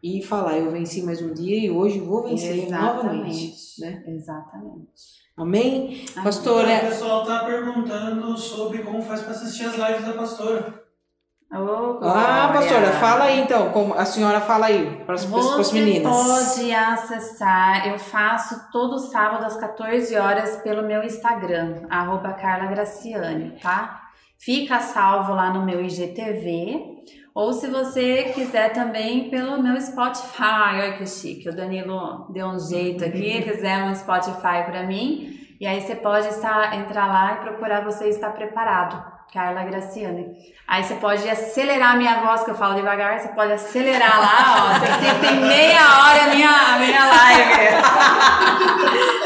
[0.03, 3.80] e falar: eu venci mais um dia e hoje vou vencer novamente.
[3.80, 4.05] Né?
[4.09, 5.20] Exatamente.
[5.41, 6.05] Amém?
[6.14, 6.24] Amém.
[6.24, 10.80] Pastora, O pessoal tá perguntando sobre como faz para assistir as lives da pastora.
[11.53, 16.12] Ô, Ah, pastora, fala aí então, como a senhora fala aí para as Você meninas.
[16.16, 23.59] pode acessar, eu faço todo sábado às 14 horas pelo meu Instagram, arroba Carla Graciane,
[23.61, 24.01] tá?
[24.38, 26.99] Fica salvo lá no meu IGTV,
[27.41, 32.59] ou se você quiser também pelo meu Spotify, olha que chique, o Danilo deu um
[32.59, 37.36] jeito aqui, fizemos um Spotify para mim, e aí você pode estar, entrar lá e
[37.36, 39.20] procurar você estar preparado.
[39.33, 40.26] Carla Graciane.
[40.66, 44.55] Aí você pode acelerar a minha voz, que eu falo devagar, você pode acelerar lá,
[44.57, 44.78] ó.
[44.78, 47.51] Você assiste em meia hora a minha, a minha live.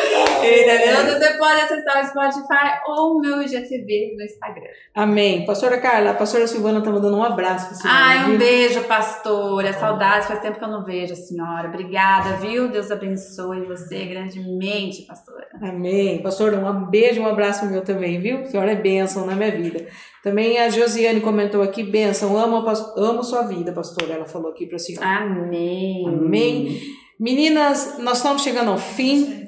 [0.44, 1.18] Entendeu?
[1.18, 4.68] Você pode acessar o Spotify ou o meu IGTV no Instagram.
[4.94, 5.44] Amém.
[5.46, 7.98] Pastora Carla, a pastora Silvana tá mandando um abraço pra senhora.
[7.98, 8.38] Ai, um viu?
[8.38, 9.72] beijo, pastora.
[9.72, 11.68] Saudades, faz tempo que eu não vejo a senhora.
[11.68, 12.68] Obrigada, viu?
[12.68, 15.46] Deus abençoe você grandemente, pastora.
[15.62, 16.22] Amém.
[16.22, 18.42] Pastora, um beijo, um abraço meu também, viu?
[18.42, 19.86] A senhora é bênção na minha vida.
[20.22, 24.14] Também a Josiane comentou aqui, bênção, amo, a amo sua vida, pastora.
[24.14, 25.06] Ela falou aqui pra senhora.
[25.06, 26.06] Amém.
[26.06, 26.80] Amém.
[27.18, 29.44] Meninas, nós estamos chegando ao fim.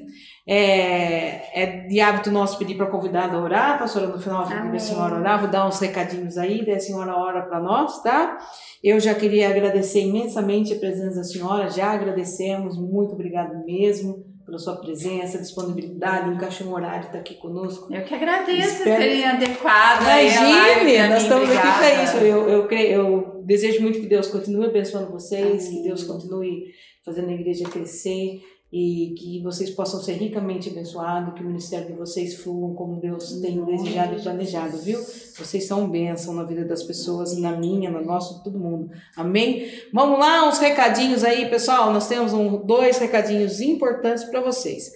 [0.48, 5.16] É, é de hábito nosso pedir para a convidada orar, pastora, no final a senhora
[5.16, 8.38] orar, vou dar uns recadinhos aí, daí a senhora ora para nós, tá?
[8.80, 14.58] Eu já queria agradecer imensamente a presença da senhora, já agradecemos, muito obrigado mesmo pela
[14.58, 17.92] sua presença, disponibilidade, encaixou um horário de estar aqui conosco.
[17.92, 22.04] Eu que agradeço Espero- terem adequado Imagine, pra nós estamos aqui para Obrigada.
[22.04, 22.16] isso.
[22.18, 25.82] Eu, eu, creio, eu desejo muito que Deus continue abençoando vocês, Amém.
[25.82, 26.64] que Deus continue
[27.04, 28.40] fazendo a igreja crescer
[28.72, 33.40] e que vocês possam ser ricamente abençoados, que o ministério de vocês fluam como Deus
[33.40, 34.98] tem desejado e planejado, viu?
[34.98, 38.90] Vocês são bênção na vida das pessoas, na minha, na nossa, de todo mundo.
[39.16, 39.70] Amém?
[39.92, 41.92] Vamos lá, uns recadinhos aí, pessoal.
[41.92, 44.90] Nós temos um, dois recadinhos importantes para vocês.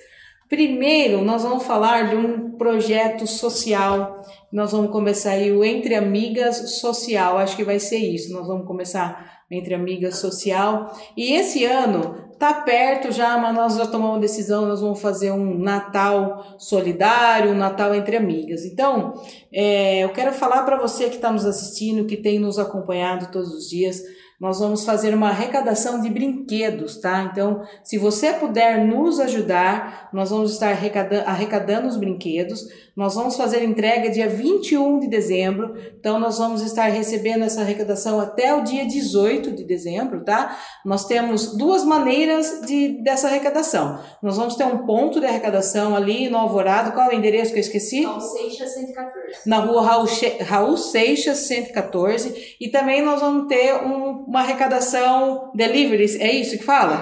[0.48, 4.20] Primeiro, nós vamos falar de um projeto social.
[4.52, 7.38] Nós vamos começar aí o Entre Amigas Social.
[7.38, 8.32] Acho que vai ser isso.
[8.32, 10.92] Nós vamos começar Entre Amigas Social.
[11.16, 14.66] E esse ano tá perto já, mas nós já tomamos uma decisão.
[14.66, 18.64] Nós vamos fazer um Natal solidário, um Natal entre amigas.
[18.64, 19.22] Então,
[19.52, 23.52] é, eu quero falar para você que está nos assistindo, que tem nos acompanhado todos
[23.52, 24.02] os dias.
[24.40, 27.28] Nós vamos fazer uma arrecadação de brinquedos, tá?
[27.30, 32.66] Então, se você puder nos ajudar, nós vamos estar arrecadando, arrecadando os brinquedos.
[33.00, 35.74] Nós vamos fazer entrega dia 21 de dezembro.
[35.98, 40.58] Então, nós vamos estar recebendo essa arrecadação até o dia 18 de dezembro, tá?
[40.84, 43.98] Nós temos duas maneiras de, dessa arrecadação.
[44.22, 46.92] Nós vamos ter um ponto de arrecadação ali no Alvorado.
[46.92, 48.04] Qual é o endereço que eu esqueci?
[48.04, 49.38] Alseixas 114.
[49.46, 52.54] na rua Raul, Che- Raul Seixas, 114.
[52.60, 57.00] E também nós vamos ter um- uma arrecadação delivery, é isso que fala?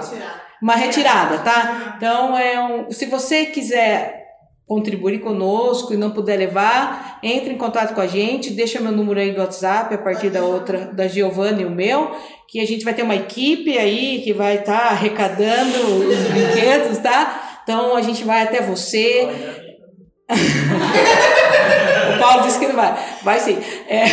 [0.61, 1.95] Uma retirada, tá?
[1.97, 4.18] Então, é um, se você quiser
[4.69, 9.19] contribuir conosco e não puder levar, entre em contato com a gente, deixa meu número
[9.19, 12.11] aí do WhatsApp a partir da outra, da Giovanna e o meu,
[12.47, 15.75] que a gente vai ter uma equipe aí que vai estar arrecadando
[16.07, 17.61] os brinquedos, tá?
[17.63, 19.27] Então a gente vai até você,
[22.19, 22.97] Paulo disse que não vai.
[23.23, 23.57] Vai sim.
[23.87, 24.05] É,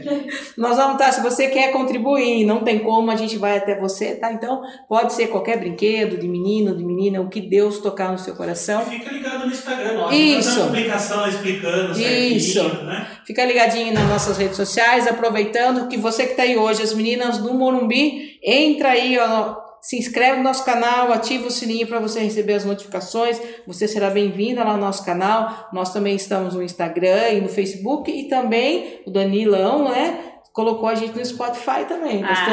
[0.56, 4.14] nós vamos estar, se você quer contribuir não tem como, a gente vai até você,
[4.14, 4.32] tá?
[4.32, 8.34] Então, pode ser qualquer brinquedo, de menino, de menina, o que Deus tocar no seu
[8.34, 8.84] coração.
[8.84, 10.12] Fica ligado no Instagram, ó.
[10.12, 10.64] Isso.
[10.64, 12.84] Publicação explicando certinho, Isso.
[12.84, 13.06] né?
[13.24, 17.38] Fica ligadinho nas nossas redes sociais, aproveitando que você que está aí hoje, as meninas
[17.38, 22.18] do Morumbi, entra aí, ó, se inscreve no nosso canal, ativa o sininho para você
[22.20, 23.38] receber as notificações.
[23.66, 25.68] Você será bem-vinda lá no nosso canal.
[25.74, 30.20] Nós também estamos no Instagram e no Facebook e também o Danilão, né?
[30.54, 32.24] Colocou a gente no Spotify também.
[32.24, 32.46] Ah,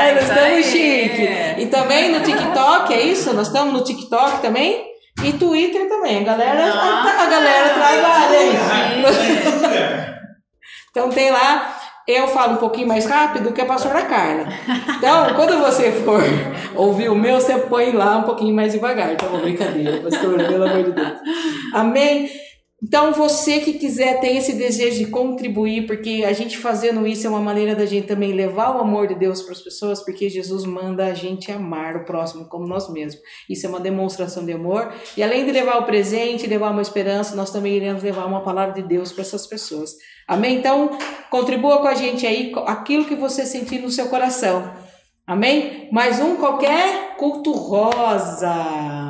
[0.00, 1.28] Ai, nós estamos chique.
[1.58, 3.34] E também no TikTok, é isso?
[3.34, 4.86] Nós estamos no TikTok também?
[5.22, 6.22] E Twitter também.
[6.22, 8.38] A galera, a, a galera trabalha
[10.90, 11.77] Então tem lá,
[12.08, 14.46] eu falo um pouquinho mais rápido que a pastora Carla.
[14.96, 16.22] Então, quando você for
[16.74, 19.14] ouvir o meu, você põe lá um pouquinho mais devagar.
[19.16, 21.12] Bom, brincadeira, pastora, pelo amor de Deus.
[21.74, 22.30] Amém?
[22.80, 27.30] Então, você que quiser, tem esse desejo de contribuir, porque a gente fazendo isso é
[27.30, 30.64] uma maneira da gente também levar o amor de Deus para as pessoas, porque Jesus
[30.64, 33.20] manda a gente amar o próximo como nós mesmos.
[33.50, 34.92] Isso é uma demonstração de amor.
[35.16, 38.74] E além de levar o presente, levar uma esperança, nós também iremos levar uma palavra
[38.80, 39.96] de Deus para essas pessoas.
[40.28, 40.58] Amém?
[40.58, 40.96] Então,
[41.30, 44.72] contribua com a gente aí, aquilo que você sentir no seu coração.
[45.26, 45.88] Amém?
[45.90, 49.07] Mais um qualquer culto rosa.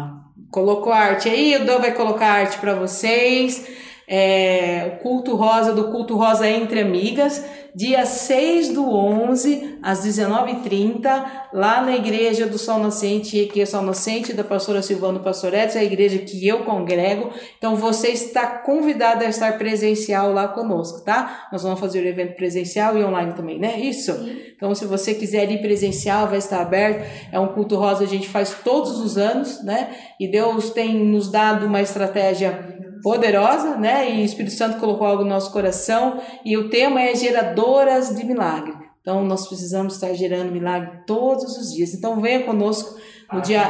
[0.51, 3.67] Colocou arte aí, o Dan vai colocar arte para vocês.
[4.09, 7.45] é, o culto rosa do culto rosa entre amigas,
[7.79, 13.83] dia 6 do 11, às 19h30, lá na igreja do Sol Nascente, que é Sol
[13.83, 17.31] Nascente, da pastora Silvana Pastor Edson, é a igreja que eu congrego.
[17.57, 21.47] Então você está convidado a estar presencial lá conosco, tá?
[21.53, 23.79] Nós vamos fazer o evento presencial e online também, né?
[23.79, 24.11] Isso.
[24.57, 27.09] Então se você quiser ir presencial, vai estar aberto.
[27.31, 29.95] É um culto rosa, a gente faz todos os anos, né?
[30.19, 34.15] E Deus tem nos dado uma estratégia poderosa, né?
[34.15, 36.21] E o Espírito Santo colocou algo no nosso coração.
[36.45, 38.75] E o tema é geradoras de milagre.
[39.01, 41.95] Então nós precisamos estar gerando milagre todos os dias.
[41.95, 42.99] Então venha conosco
[43.33, 43.65] no dia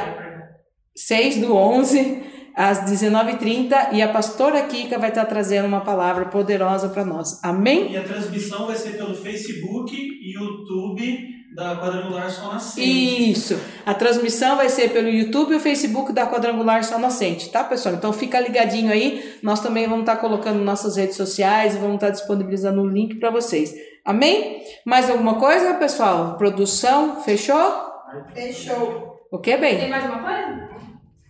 [0.97, 2.23] 6 do 11,
[2.57, 7.39] às 19h30, e a pastora Kika vai estar trazendo uma palavra poderosa para nós.
[7.45, 7.93] Amém?
[7.93, 13.31] E a transmissão vai ser pelo Facebook YouTube da Quadrangular Sol Nascente.
[13.31, 13.61] Isso.
[13.85, 17.95] A transmissão vai ser pelo YouTube e o Facebook da Quadrangular Sol Nascente, tá, pessoal?
[17.95, 19.39] Então fica ligadinho aí.
[19.43, 23.31] Nós também vamos estar colocando nossas redes sociais e vamos estar disponibilizando o link para
[23.31, 23.75] vocês.
[24.05, 24.63] Amém?
[24.85, 26.37] Mais alguma coisa, pessoal?
[26.37, 27.89] Produção, fechou?
[28.35, 29.19] Fechou.
[29.31, 29.79] O que, bem?
[29.79, 30.69] Tem mais uma coisa?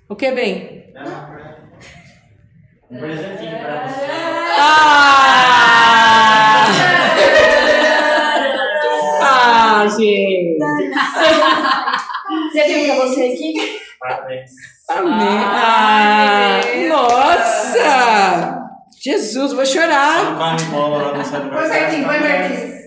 [0.08, 0.92] O que, bem?
[2.90, 4.06] Um presentinho pra você.
[4.60, 5.97] Ah!
[9.98, 10.58] Gente!
[12.52, 13.80] Você tem pra você aqui?
[14.00, 14.50] Parabéns.
[14.90, 15.38] Amém!
[15.44, 18.58] Ah, nossa!
[19.02, 20.34] Jesus, vou chorar!
[20.36, 22.78] Vai Marquinhos.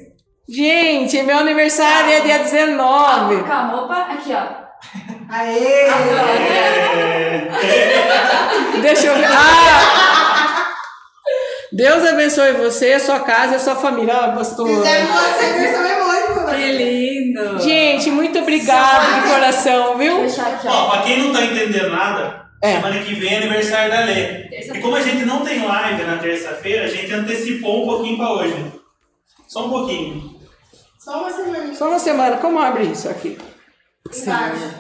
[0.50, 3.44] Gente, meu aniversário é dia 19.
[3.44, 4.44] Com a roupa, aqui, ó.
[5.30, 5.88] Aê!
[8.82, 9.28] Deixa eu ver.
[9.28, 10.68] Ah!
[11.72, 14.14] Deus abençoe você, sua casa e sua família.
[14.14, 14.68] Ah, pastor.
[14.68, 16.11] Fizemos você emoji, pô.
[16.56, 17.60] Que lindo!
[17.62, 20.26] Gente, muito obrigado de coração, viu?
[20.66, 20.90] Ó.
[20.92, 22.76] Pra quem não tá entendendo nada, É.
[22.76, 24.48] semana que vem é aniversário da Lê.
[24.52, 28.32] E como a gente não tem live na terça-feira, a gente antecipou um pouquinho pra
[28.34, 28.72] hoje.
[29.48, 30.40] Só um pouquinho.
[31.00, 31.74] Só uma semana.
[31.76, 32.38] Só uma semana.
[32.38, 33.38] Como abre isso aqui?
[34.16, 34.76] Embaixo.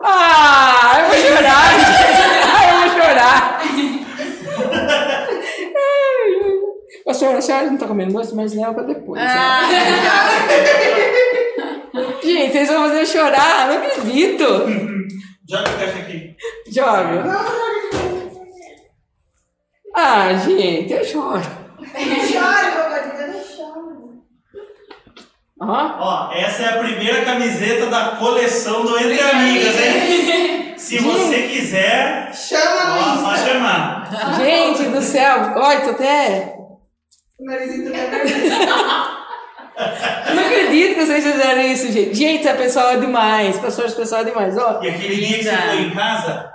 [0.00, 1.70] Ah, eu vou chorar.
[2.54, 3.60] Ai, eu vou chorar.
[7.06, 9.20] Ai, Pastor, a senhora não tá comendo doce, mas leva pra depois.
[9.22, 9.60] Ah,
[11.94, 12.20] ó.
[12.24, 14.44] Gente, vocês vão fazer eu chorar, não acredito.
[15.48, 16.34] Joga a caixa aqui.
[16.68, 17.24] Joga.
[19.94, 21.40] Ah, gente, eu choro.
[21.78, 22.88] Não chora, meu.
[23.28, 23.94] Não chora.
[25.60, 25.96] Ó.
[26.00, 30.74] Ó, essa é a primeira camiseta da coleção do Entre Amigas, hein?
[30.76, 33.46] Se você quiser, Chama ó, Insta.
[33.46, 34.10] chamar.
[34.42, 36.56] Gente do céu, olha, tô até.
[37.44, 39.14] O narizinho tudo é.
[40.30, 42.14] Eu não acredito que vocês fizeram isso, gente.
[42.14, 43.58] Gente, essa pessoal é demais.
[43.58, 44.80] Pessoas, pessoal é demais, ó.
[44.82, 46.50] E aquele dia que você foi em casa,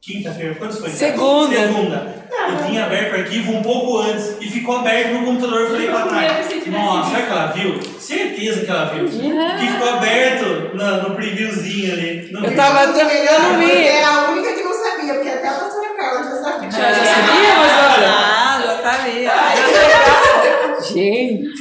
[0.00, 0.88] quinta-feira, quando foi?
[0.90, 1.56] Segunda.
[1.56, 2.20] Segunda.
[2.48, 5.60] Eu tinha aberto o arquivo um pouco antes e ficou aberto no computador.
[5.62, 6.66] Eu falei pra trás.
[6.66, 7.82] Nossa, será que ela viu?
[7.98, 9.04] Certeza que ela viu.
[9.06, 12.28] Que ficou aberto no, no previewzinho ali.
[12.32, 12.84] No Eu tava.
[12.84, 13.72] Eu não vi.
[13.72, 16.70] é a única que não sabia, porque até a pastora Carla já sabia.
[16.70, 17.49] Já sabia,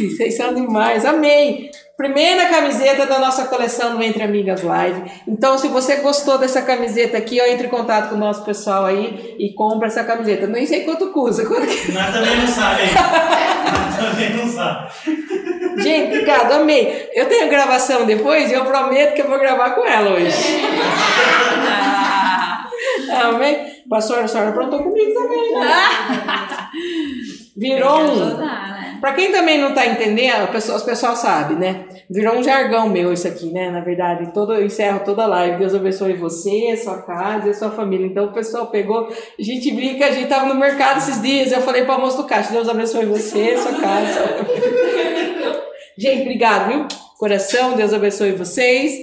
[0.07, 1.03] vocês são demais.
[1.05, 1.71] Amei.
[1.97, 5.01] Primeira camiseta da nossa coleção do Entre Amigas Live.
[5.27, 8.85] Então, se você gostou dessa camiseta aqui, ó, entre em contato com o nosso pessoal
[8.85, 10.47] aí e compra essa camiseta.
[10.47, 11.45] Nem sei quanto custa.
[11.45, 12.83] Quanto que- Nós também não sabe.
[13.99, 14.89] também não sabe.
[15.81, 17.09] Gente, obrigado, amei.
[17.13, 20.31] Eu tenho gravação depois e eu prometo que eu vou gravar com ela hoje.
[23.11, 23.57] Amém?
[23.89, 25.73] Pastor, a senhora aprontou comigo também, né?
[27.57, 28.39] Virou um.
[28.99, 31.85] Pra quem também não tá entendendo, o pessoal- os pessoal sabe, né?
[32.09, 33.69] Virou um jargão meu isso aqui, né?
[33.69, 35.57] Na verdade, todo, eu encerro toda a live.
[35.57, 38.05] Deus abençoe você, sua casa e sua família.
[38.05, 41.61] Então o pessoal pegou, a gente brinca, a gente tava no mercado esses dias, eu
[41.61, 44.19] falei pra moça do caixa, Deus abençoe você, sua casa.
[45.97, 46.87] gente, obrigado, viu?
[47.17, 48.93] Coração, Deus abençoe vocês,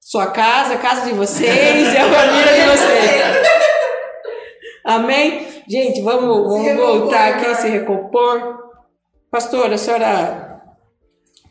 [0.00, 3.46] sua casa, a casa de vocês e a família de vocês.
[4.84, 5.46] Amém?
[5.68, 8.65] Gente, vamos, vamos voltar aqui, se recompor.
[9.36, 10.62] Pastora, a senhora.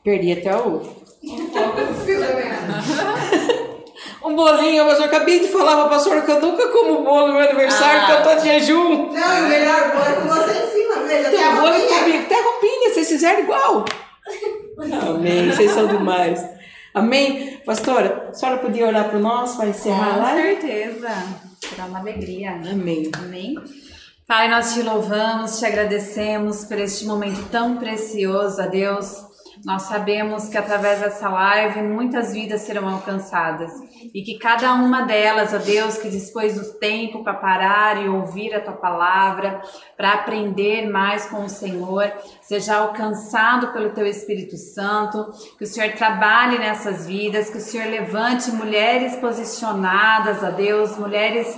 [0.03, 0.81] Perdi até o.
[4.25, 7.33] Um bolinho, mas eu acabei de falar pra pastora que eu nunca como bolo no
[7.33, 8.05] meu aniversário, Ah.
[8.07, 9.11] porque eu tô de jejum.
[9.11, 11.29] Não, e o melhor bolo é com você em cima, veja.
[11.29, 13.85] Tem bolo comigo, até roupinha, vocês fizeram igual.
[15.11, 16.43] Amém, vocês são demais.
[16.91, 17.61] Amém?
[17.67, 20.33] Pastora, a senhora podia orar por nós para encerrar Com lá?
[20.33, 21.09] certeza.
[21.69, 22.49] Será uma alegria.
[22.53, 23.11] Amém.
[23.15, 23.55] Amém.
[24.27, 29.23] Pai, nós te louvamos, te agradecemos por este momento tão precioso, a Deus.
[29.63, 33.71] nós sabemos que através dessa live muitas vidas serão alcançadas
[34.13, 38.53] e que cada uma delas, ó Deus, que dispôs do tempo para parar e ouvir
[38.55, 39.61] a tua palavra,
[39.95, 42.11] para aprender mais com o Senhor,
[42.41, 47.87] seja alcançado pelo teu Espírito Santo, que o Senhor trabalhe nessas vidas, que o Senhor
[47.87, 51.55] levante mulheres posicionadas, ó Deus, mulheres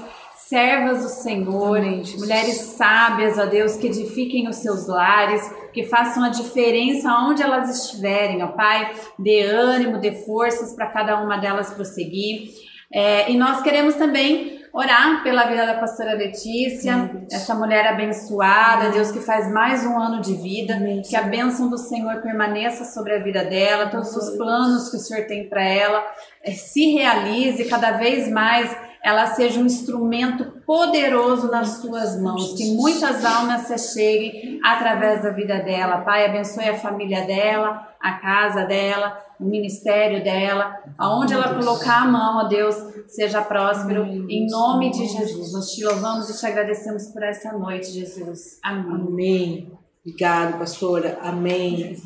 [0.47, 1.81] servas do Senhor,
[2.17, 5.41] mulheres sábias, ó Deus, que edifiquem os seus lares,
[5.73, 11.21] que façam a diferença onde elas estiverem, ó Pai, dê ânimo, dê forças para cada
[11.21, 12.51] uma delas prosseguir.
[12.93, 19.11] É, e nós queremos também orar pela vida da pastora Letícia, essa mulher abençoada, Deus
[19.11, 20.79] que faz mais um ano de vida,
[21.09, 24.99] que a bênção do Senhor permaneça sobre a vida dela, todos os planos que o
[24.99, 26.05] Senhor tem para ela
[26.41, 32.75] é, se realize cada vez mais ela seja um instrumento poderoso nas tuas mãos, que
[32.75, 36.01] muitas almas se cheguem através da vida dela.
[36.01, 42.05] Pai, abençoe a família dela, a casa dela, o ministério dela, aonde ela colocar a
[42.05, 42.75] mão, ó Deus,
[43.07, 45.53] seja próspero, em nome de Jesus.
[45.53, 48.59] Nós te louvamos e te agradecemos por essa noite, Jesus.
[48.63, 49.07] Amém.
[49.07, 49.71] Amém.
[50.05, 51.17] Obrigado, pastora.
[51.21, 51.97] Amém.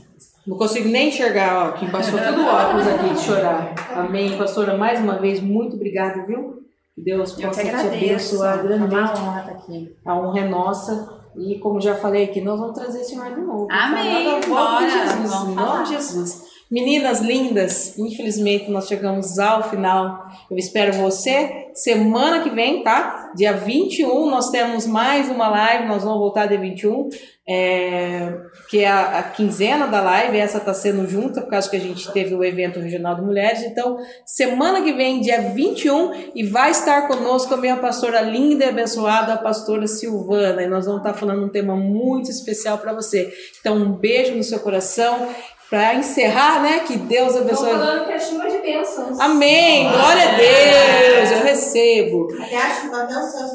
[0.45, 3.75] Não consigo nem enxergar, ó, que passou tudo óculos aqui de chorar.
[3.95, 4.75] Amém, pastora.
[4.75, 6.60] Mais uma vez, muito obrigado, viu?
[7.03, 7.95] Deus Eu possa te agradeço.
[8.35, 9.21] abençoar Foi uma grandemente.
[9.21, 9.97] honra estar aqui.
[10.05, 11.21] A honra é nossa.
[11.35, 13.67] E como já falei aqui, nós vamos trazer esse ar de novo.
[13.71, 14.39] Amém.
[14.47, 14.85] Bora.
[14.85, 16.50] Em nome de Jesus.
[16.71, 20.25] Meninas lindas, infelizmente nós chegamos ao final.
[20.49, 23.33] Eu espero você semana que vem, tá?
[23.35, 27.09] Dia 21 nós temos mais uma live, nós vamos voltar dia 21,
[27.45, 28.33] é,
[28.69, 31.79] que é a, a quinzena da live, essa tá sendo junta, por causa que a
[31.79, 33.63] gente teve o evento regional de mulheres.
[33.63, 38.69] Então, semana que vem, dia 21, e vai estar conosco a minha pastora linda e
[38.69, 40.63] abençoada, a pastora Silvana.
[40.63, 43.29] E nós vamos estar falando um tema muito especial para você.
[43.59, 45.27] Então, um beijo no seu coração.
[45.71, 46.79] Para encerrar, né?
[46.79, 47.71] Que Deus abençoe.
[47.71, 49.17] falando que é chuva de bênçãos.
[49.17, 49.83] Amém!
[49.83, 51.31] Glória a Deus!
[51.31, 52.27] Eu recebo.
[52.43, 53.47] Até, acho, até o céu.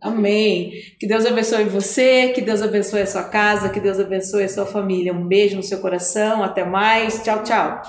[0.00, 0.72] Amém.
[0.98, 4.64] Que Deus abençoe você, que Deus abençoe a sua casa, que Deus abençoe a sua
[4.64, 5.12] família.
[5.12, 6.42] Um beijo no seu coração.
[6.42, 7.22] Até mais.
[7.22, 7.82] Tchau, tchau.